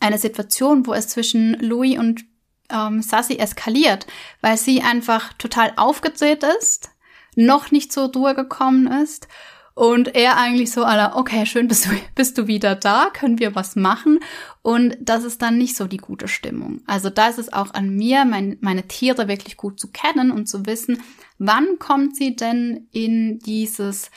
eine 0.01 0.16
Situation, 0.16 0.87
wo 0.87 0.94
es 0.94 1.09
zwischen 1.09 1.53
Louis 1.61 1.99
und 1.99 2.25
ähm, 2.70 3.03
Sassy 3.03 3.37
eskaliert, 3.37 4.07
weil 4.40 4.57
sie 4.57 4.81
einfach 4.81 5.35
total 5.35 5.75
aufgedreht 5.77 6.42
ist 6.59 6.94
noch 7.37 7.70
nicht 7.70 7.92
zur 7.92 8.12
Ruhe 8.12 8.35
gekommen 8.35 8.87
ist. 8.87 9.29
Und 9.75 10.14
er 10.14 10.37
eigentlich 10.37 10.70
so 10.70 10.85
aller, 10.85 11.16
okay, 11.16 11.47
schön, 11.47 11.66
bist 11.66 11.87
du, 11.87 11.90
bist 12.14 12.38
du 12.38 12.47
wieder 12.47 12.77
da, 12.77 13.11
können 13.12 13.40
wir 13.40 13.55
was 13.55 13.75
machen? 13.75 14.20
Und 14.62 14.97
das 15.01 15.25
ist 15.25 15.42
dann 15.42 15.59
nicht 15.59 15.77
so 15.77 15.87
die 15.87 15.97
gute 15.97 16.29
Stimmung. 16.29 16.81
Also 16.87 17.11
da 17.11 17.29
ist 17.29 17.38
es 17.38 17.53
auch 17.53 17.75
an 17.75 17.90
mir, 17.90 18.25
mein, 18.25 18.57
meine 18.61 18.87
Tiere 18.87 19.27
wirklich 19.27 19.57
gut 19.57 19.81
zu 19.81 19.88
kennen 19.90 20.31
und 20.31 20.47
zu 20.49 20.64
wissen, 20.66 21.03
wann 21.38 21.79
kommt 21.81 22.16
sie 22.16 22.37
denn 22.37 22.87
in 22.92 23.40
dieses 23.40 24.11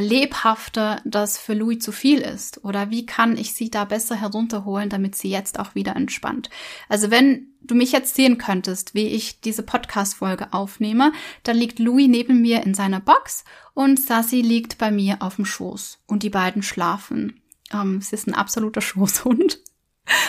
lebhafter 0.00 1.00
das 1.04 1.38
für 1.38 1.54
Louis 1.54 1.78
zu 1.78 1.92
viel 1.92 2.20
ist? 2.20 2.64
Oder 2.64 2.90
wie 2.90 3.06
kann 3.06 3.36
ich 3.36 3.54
sie 3.54 3.70
da 3.70 3.84
besser 3.84 4.14
herunterholen, 4.14 4.88
damit 4.88 5.16
sie 5.16 5.30
jetzt 5.30 5.58
auch 5.58 5.74
wieder 5.74 5.96
entspannt? 5.96 6.50
Also 6.88 7.10
wenn 7.10 7.48
du 7.60 7.74
mich 7.74 7.92
jetzt 7.92 8.14
sehen 8.14 8.38
könntest, 8.38 8.94
wie 8.94 9.08
ich 9.08 9.40
diese 9.40 9.62
Podcast-Folge 9.62 10.52
aufnehme, 10.52 11.12
dann 11.42 11.56
liegt 11.56 11.78
Louis 11.78 12.08
neben 12.08 12.42
mir 12.42 12.62
in 12.62 12.74
seiner 12.74 13.00
Box 13.00 13.44
und 13.72 13.98
Sassy 13.98 14.40
liegt 14.40 14.78
bei 14.78 14.90
mir 14.90 15.22
auf 15.22 15.36
dem 15.36 15.46
Schoß 15.46 16.00
und 16.06 16.22
die 16.22 16.30
beiden 16.30 16.62
schlafen. 16.62 17.40
Ähm, 17.72 17.98
es 17.98 18.12
ist 18.12 18.26
ein 18.26 18.34
absoluter 18.34 18.80
Schoßhund. 18.82 19.60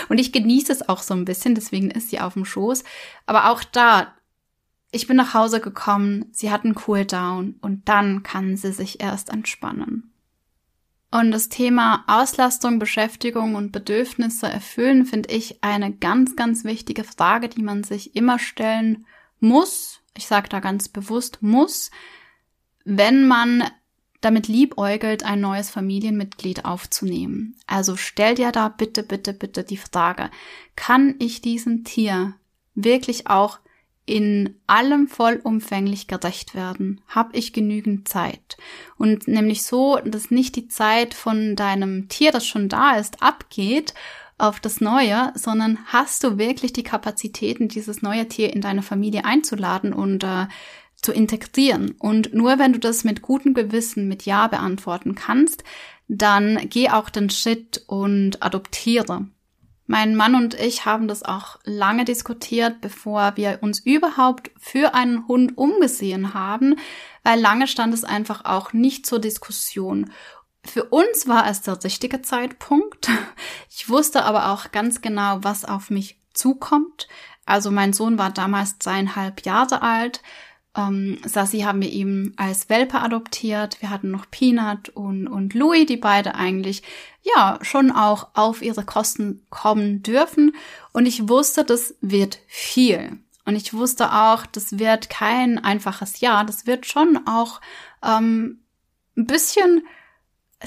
Und 0.08 0.20
ich 0.20 0.32
genieße 0.32 0.72
es 0.72 0.88
auch 0.88 1.02
so 1.02 1.14
ein 1.14 1.26
bisschen, 1.26 1.54
deswegen 1.54 1.92
ist 1.92 2.10
sie 2.10 2.22
auf 2.22 2.34
dem 2.34 2.46
Schoß. 2.46 2.84
Aber 3.26 3.50
auch 3.50 3.64
da, 3.64 4.14
ich 4.96 5.08
bin 5.08 5.18
nach 5.18 5.34
Hause 5.34 5.60
gekommen, 5.60 6.26
sie 6.32 6.52
hat 6.52 6.64
einen 6.64 6.74
Cooldown 6.74 7.56
und 7.62 7.90
dann 7.90 8.24
kann 8.24 8.56
sie 8.56 8.72
sich 8.72 9.02
erst 9.02 9.30
entspannen. 9.30 10.14
Und 11.12 11.32
das 11.32 11.50
Thema 11.50 12.06
Auslastung, 12.08 12.80
Beschäftigung 12.80 13.56
und 13.56 13.74
Bedürfnisse 13.74 14.48
erfüllen 14.48 15.06
finde 15.06 15.34
ich 15.34 15.62
eine 15.64 15.92
ganz, 15.92 16.38
ganz 16.38 16.64
wichtige 16.64 17.04
Frage, 17.04 17.50
die 17.50 17.62
man 17.62 17.84
sich 17.84 18.16
immer 18.16 18.40
stellen 18.40 19.06
muss. 19.42 20.02
Ich 20.16 20.28
sage 20.28 20.48
da 20.48 20.62
ganz 20.62 20.88
bewusst 20.88 21.42
muss, 21.42 21.92
wenn 22.86 23.28
man 23.28 23.66
damit 24.22 24.48
liebäugelt, 24.48 25.24
ein 25.24 25.42
neues 25.42 25.70
Familienmitglied 25.70 26.64
aufzunehmen. 26.64 27.58
Also 27.68 27.98
stell 27.98 28.36
dir 28.36 28.54
da 28.54 28.70
bitte, 28.70 29.04
bitte, 29.04 29.34
bitte 29.34 29.66
die 29.66 29.78
Frage, 29.78 30.32
kann 30.78 31.16
ich 31.20 31.42
diesem 31.42 31.84
Tier 31.84 32.34
wirklich 32.76 33.28
auch 33.28 33.60
in 34.06 34.56
allem 34.68 35.08
vollumfänglich 35.08 36.08
gerecht 36.08 36.56
werden? 36.56 37.02
Hab 37.08 37.36
ich 37.36 37.54
genügend 37.54 38.08
Zeit? 38.08 38.58
Und 38.98 39.28
nämlich 39.28 39.64
so, 39.64 40.00
dass 40.06 40.32
nicht 40.32 40.56
die 40.56 40.68
Zeit 40.68 41.14
von 41.14 41.56
deinem 41.56 42.08
Tier, 42.08 42.32
das 42.32 42.46
schon 42.46 42.70
da 42.70 42.98
ist, 42.98 43.22
abgeht 43.22 43.94
auf 44.38 44.60
das 44.60 44.82
Neue, 44.82 45.32
sondern 45.36 45.80
hast 45.86 46.24
du 46.24 46.38
wirklich 46.38 46.74
die 46.74 46.84
Kapazitäten, 46.84 47.68
dieses 47.68 48.02
neue 48.02 48.28
Tier 48.28 48.54
in 48.54 48.62
deine 48.62 48.82
Familie 48.82 49.24
einzuladen 49.24 49.94
und 49.94 50.24
äh, 50.24 50.48
zu 51.02 51.14
integrieren. 51.14 51.96
Und 52.00 52.34
nur 52.34 52.60
wenn 52.60 52.74
du 52.74 52.80
das 52.80 53.04
mit 53.04 53.22
gutem 53.22 53.54
Gewissen 53.54 54.08
mit 54.08 54.26
Ja 54.26 54.48
beantworten 54.48 55.16
kannst, 55.16 55.64
dann 56.08 56.60
geh 56.70 56.90
auch 56.90 57.10
den 57.10 57.30
Schritt 57.30 57.84
und 57.88 58.44
adoptiere. 58.44 59.28
Mein 59.88 60.16
Mann 60.16 60.34
und 60.34 60.56
ich 60.56 60.86
haben 60.86 61.08
das 61.08 61.24
auch 61.24 61.60
lange 61.64 62.06
diskutiert, 62.06 62.82
bevor 62.82 63.34
wir 63.36 63.60
uns 63.62 63.80
überhaupt 63.80 64.50
für 64.60 64.96
einen 64.96 65.28
Hund 65.28 65.58
umgesehen 65.58 66.34
haben, 66.34 66.78
weil 67.24 67.40
lange 67.40 67.68
stand 67.68 67.94
es 67.94 68.04
einfach 68.04 68.46
auch 68.46 68.74
nicht 68.74 69.06
zur 69.06 69.20
Diskussion. 69.20 70.12
Für 70.64 70.86
uns 70.86 71.28
war 71.28 71.48
es 71.48 71.62
der 71.62 71.84
richtige 71.84 72.22
Zeitpunkt. 72.22 73.10
Ich 73.70 73.90
wusste 73.90 74.24
aber 74.24 74.52
auch 74.52 74.72
ganz 74.72 75.02
genau, 75.02 75.40
was 75.42 75.66
auf 75.66 75.90
mich 75.90 76.18
zukommt. 76.34 77.08
Also 77.46 77.70
mein 77.70 77.94
Sohn 77.94 78.18
war 78.18 78.32
damals 78.32 78.80
zweieinhalb 78.80 79.46
Jahre 79.46 79.82
alt. 79.82 80.22
Ähm, 80.76 81.20
Sassi 81.26 81.62
haben 81.62 81.82
wir 81.82 81.92
eben 81.92 82.34
als 82.38 82.70
Welpe 82.70 83.00
adoptiert. 83.00 83.82
Wir 83.82 83.90
hatten 83.90 84.12
noch 84.12 84.30
Peanut 84.30 84.90
und, 84.90 85.28
und 85.28 85.54
Louis, 85.54 85.86
die 85.86 85.98
beide 85.98 86.36
eigentlich 86.36 86.84
ja 87.22 87.60
schon 87.62 87.92
auch 87.92 88.30
auf 88.34 88.62
ihre 88.62 88.84
Kosten 88.84 89.46
kommen 89.50 90.04
dürfen. 90.04 90.56
Und 90.92 91.06
ich 91.06 91.30
wusste, 91.30 91.64
das 91.64 91.96
wird 92.02 92.40
viel. 92.48 93.20
Und 93.46 93.56
ich 93.56 93.74
wusste 93.74 94.12
auch, 94.12 94.46
das 94.46 94.80
wird 94.80 95.10
kein 95.10 95.64
einfaches 95.64 96.20
Jahr. 96.20 96.46
Das 96.46 96.66
wird 96.66 96.86
schon 96.86 97.22
auch 97.28 97.62
ähm, 98.04 98.60
ein 99.16 99.28
bisschen 99.28 99.84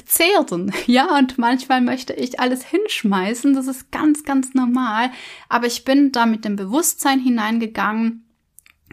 zehren. 0.04 0.72
Ja, 0.86 1.18
und 1.18 1.38
manchmal 1.38 1.80
möchte 1.80 2.12
ich 2.14 2.40
alles 2.40 2.64
hinschmeißen. 2.64 3.52
Das 3.54 3.66
ist 3.66 3.90
ganz, 3.90 4.24
ganz 4.24 4.54
normal. 4.54 5.10
Aber 5.48 5.66
ich 5.66 5.84
bin 5.84 6.12
da 6.12 6.24
mit 6.24 6.44
dem 6.44 6.56
Bewusstsein 6.56 7.20
hineingegangen, 7.20 8.24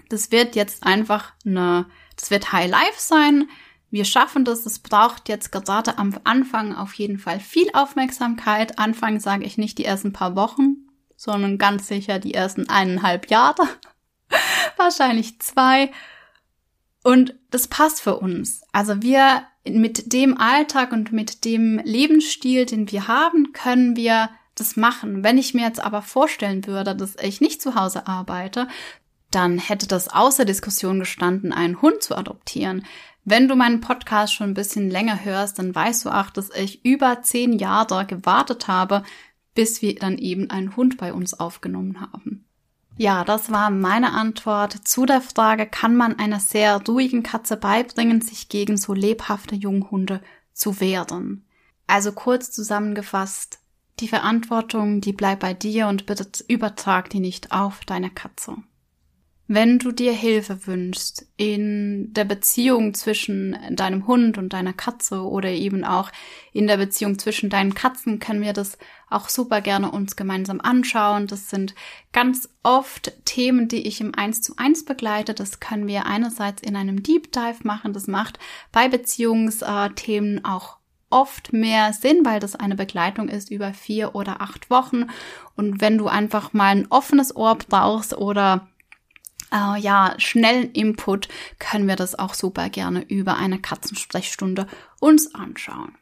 das 0.09 0.31
wird 0.31 0.55
jetzt 0.55 0.83
einfach 0.83 1.33
eine, 1.45 1.85
das 2.15 2.31
wird 2.31 2.51
High 2.51 2.69
Life 2.69 2.97
sein. 2.97 3.49
Wir 3.91 4.05
schaffen 4.05 4.45
das. 4.45 4.65
Es 4.65 4.79
braucht 4.79 5.29
jetzt 5.29 5.51
gerade 5.51 5.97
am 5.97 6.17
Anfang 6.23 6.75
auf 6.75 6.93
jeden 6.93 7.17
Fall 7.17 7.39
viel 7.39 7.69
Aufmerksamkeit. 7.73 8.77
Anfang 8.77 9.19
sage 9.19 9.45
ich 9.45 9.57
nicht 9.57 9.77
die 9.77 9.85
ersten 9.85 10.13
paar 10.13 10.35
Wochen, 10.35 10.77
sondern 11.15 11.57
ganz 11.57 11.87
sicher 11.87 12.19
die 12.19 12.33
ersten 12.33 12.67
eineinhalb 12.69 13.29
Jahre. 13.29 13.63
Wahrscheinlich 14.77 15.39
zwei. 15.39 15.91
Und 17.03 17.35
das 17.51 17.67
passt 17.67 18.01
für 18.01 18.17
uns. 18.17 18.63
Also 18.71 19.01
wir 19.01 19.43
mit 19.63 20.11
dem 20.13 20.37
Alltag 20.37 20.91
und 20.91 21.11
mit 21.11 21.45
dem 21.45 21.79
Lebensstil, 21.83 22.65
den 22.65 22.91
wir 22.91 23.07
haben, 23.07 23.53
können 23.53 23.95
wir 23.95 24.29
das 24.55 24.75
machen. 24.75 25.23
Wenn 25.23 25.37
ich 25.37 25.53
mir 25.53 25.65
jetzt 25.65 25.79
aber 25.79 26.01
vorstellen 26.01 26.65
würde, 26.65 26.95
dass 26.95 27.15
ich 27.21 27.41
nicht 27.41 27.61
zu 27.61 27.75
Hause 27.75 28.07
arbeite, 28.07 28.67
dann 29.31 29.57
hätte 29.57 29.87
das 29.87 30.07
außer 30.07 30.45
Diskussion 30.45 30.99
gestanden, 30.99 31.51
einen 31.51 31.81
Hund 31.81 32.01
zu 32.03 32.15
adoptieren. 32.15 32.85
Wenn 33.23 33.47
du 33.47 33.55
meinen 33.55 33.81
Podcast 33.81 34.33
schon 34.33 34.51
ein 34.51 34.53
bisschen 34.53 34.89
länger 34.89 35.25
hörst, 35.25 35.59
dann 35.59 35.73
weißt 35.73 36.05
du 36.05 36.09
auch, 36.09 36.29
dass 36.29 36.51
ich 36.51 36.85
über 36.85 37.21
zehn 37.23 37.57
Jahre 37.57 38.05
gewartet 38.05 38.67
habe, 38.67 39.03
bis 39.55 39.81
wir 39.81 39.95
dann 39.95 40.17
eben 40.17 40.49
einen 40.49 40.75
Hund 40.75 40.97
bei 40.97 41.13
uns 41.13 41.33
aufgenommen 41.33 41.99
haben. 42.01 42.45
Ja, 42.97 43.25
das 43.25 43.51
war 43.51 43.71
meine 43.71 44.13
Antwort 44.13 44.73
zu 44.87 45.05
der 45.05 45.21
Frage, 45.21 45.65
kann 45.65 45.97
man 45.97 46.17
einer 46.17 46.39
sehr 46.39 46.81
ruhigen 46.87 47.23
Katze 47.23 47.57
beibringen, 47.57 48.21
sich 48.21 48.47
gegen 48.47 48.77
so 48.77 48.93
lebhafte 48.93 49.55
Junghunde 49.55 50.21
zu 50.53 50.79
wehren? 50.79 51.45
Also 51.87 52.13
kurz 52.13 52.51
zusammengefasst, 52.51 53.59
die 53.99 54.07
Verantwortung, 54.07 55.01
die 55.01 55.13
bleibt 55.13 55.41
bei 55.41 55.53
dir 55.53 55.87
und 55.87 56.05
bitte 56.05 56.27
übertrag 56.47 57.09
die 57.09 57.19
nicht 57.19 57.51
auf 57.51 57.81
deine 57.85 58.09
Katze. 58.09 58.57
Wenn 59.47 59.77
du 59.77 59.91
dir 59.91 60.11
Hilfe 60.11 60.65
wünschst 60.65 61.27
in 61.37 62.11
der 62.13 62.25
Beziehung 62.25 62.95
zwischen 62.95 63.55
deinem 63.71 64.07
Hund 64.07 64.39
und 64.39 64.53
deiner 64.53 64.73
Katze 64.73 65.21
oder 65.21 65.49
eben 65.49 65.83
auch 65.83 66.11
in 66.51 66.65
der 66.65 66.77
Beziehung 66.77 67.19
zwischen 67.19 67.51
deinen 67.51 67.75
Katzen, 67.75 68.17
können 68.17 68.41
wir 68.41 68.53
das 68.53 68.79
auch 69.07 69.29
super 69.29 69.61
gerne 69.61 69.91
uns 69.91 70.15
gemeinsam 70.15 70.61
anschauen. 70.61 71.27
Das 71.27 71.51
sind 71.51 71.75
ganz 72.11 72.49
oft 72.63 73.13
Themen, 73.25 73.67
die 73.67 73.87
ich 73.87 74.01
im 74.01 74.15
1 74.15 74.41
zu 74.41 74.55
1 74.57 74.85
begleite. 74.85 75.35
Das 75.35 75.59
können 75.59 75.85
wir 75.85 76.07
einerseits 76.07 76.63
in 76.63 76.75
einem 76.75 77.03
Deep 77.03 77.31
Dive 77.31 77.59
machen. 77.63 77.93
Das 77.93 78.07
macht 78.07 78.39
bei 78.71 78.87
Beziehungsthemen 78.87 80.43
auch 80.43 80.77
oft 81.11 81.53
mehr 81.53 81.93
Sinn, 81.93 82.25
weil 82.25 82.39
das 82.39 82.55
eine 82.55 82.75
Begleitung 82.75 83.29
ist 83.29 83.51
über 83.51 83.75
vier 83.75 84.15
oder 84.15 84.41
acht 84.41 84.71
Wochen. 84.71 85.05
Und 85.55 85.81
wenn 85.81 85.99
du 85.99 86.07
einfach 86.07 86.51
mal 86.53 86.75
ein 86.75 86.87
offenes 86.89 87.35
Ohr 87.35 87.59
brauchst 87.69 88.17
oder 88.17 88.67
äh, 89.51 89.79
ja, 89.79 90.13
schnellen 90.17 90.71
Input 90.71 91.27
können 91.59 91.87
wir 91.87 91.95
das 91.95 92.17
auch 92.17 92.33
super 92.33 92.69
gerne 92.69 93.03
über 93.03 93.37
eine 93.37 93.59
Katzensprechstunde 93.59 94.67
uns 94.99 95.33
anschauen. 95.35 95.95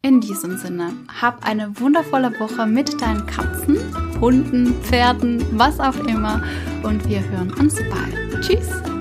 In 0.00 0.20
diesem 0.20 0.56
Sinne, 0.58 0.92
hab 1.20 1.44
eine 1.44 1.80
wundervolle 1.80 2.38
Woche 2.38 2.66
mit 2.66 3.00
deinen 3.00 3.26
Katzen, 3.26 3.78
Hunden, 4.20 4.80
Pferden, 4.82 5.44
was 5.58 5.80
auch 5.80 5.96
immer 6.06 6.42
und 6.84 7.08
wir 7.08 7.20
hören 7.28 7.52
uns 7.54 7.76
bald. 7.90 8.44
Tschüss! 8.44 8.97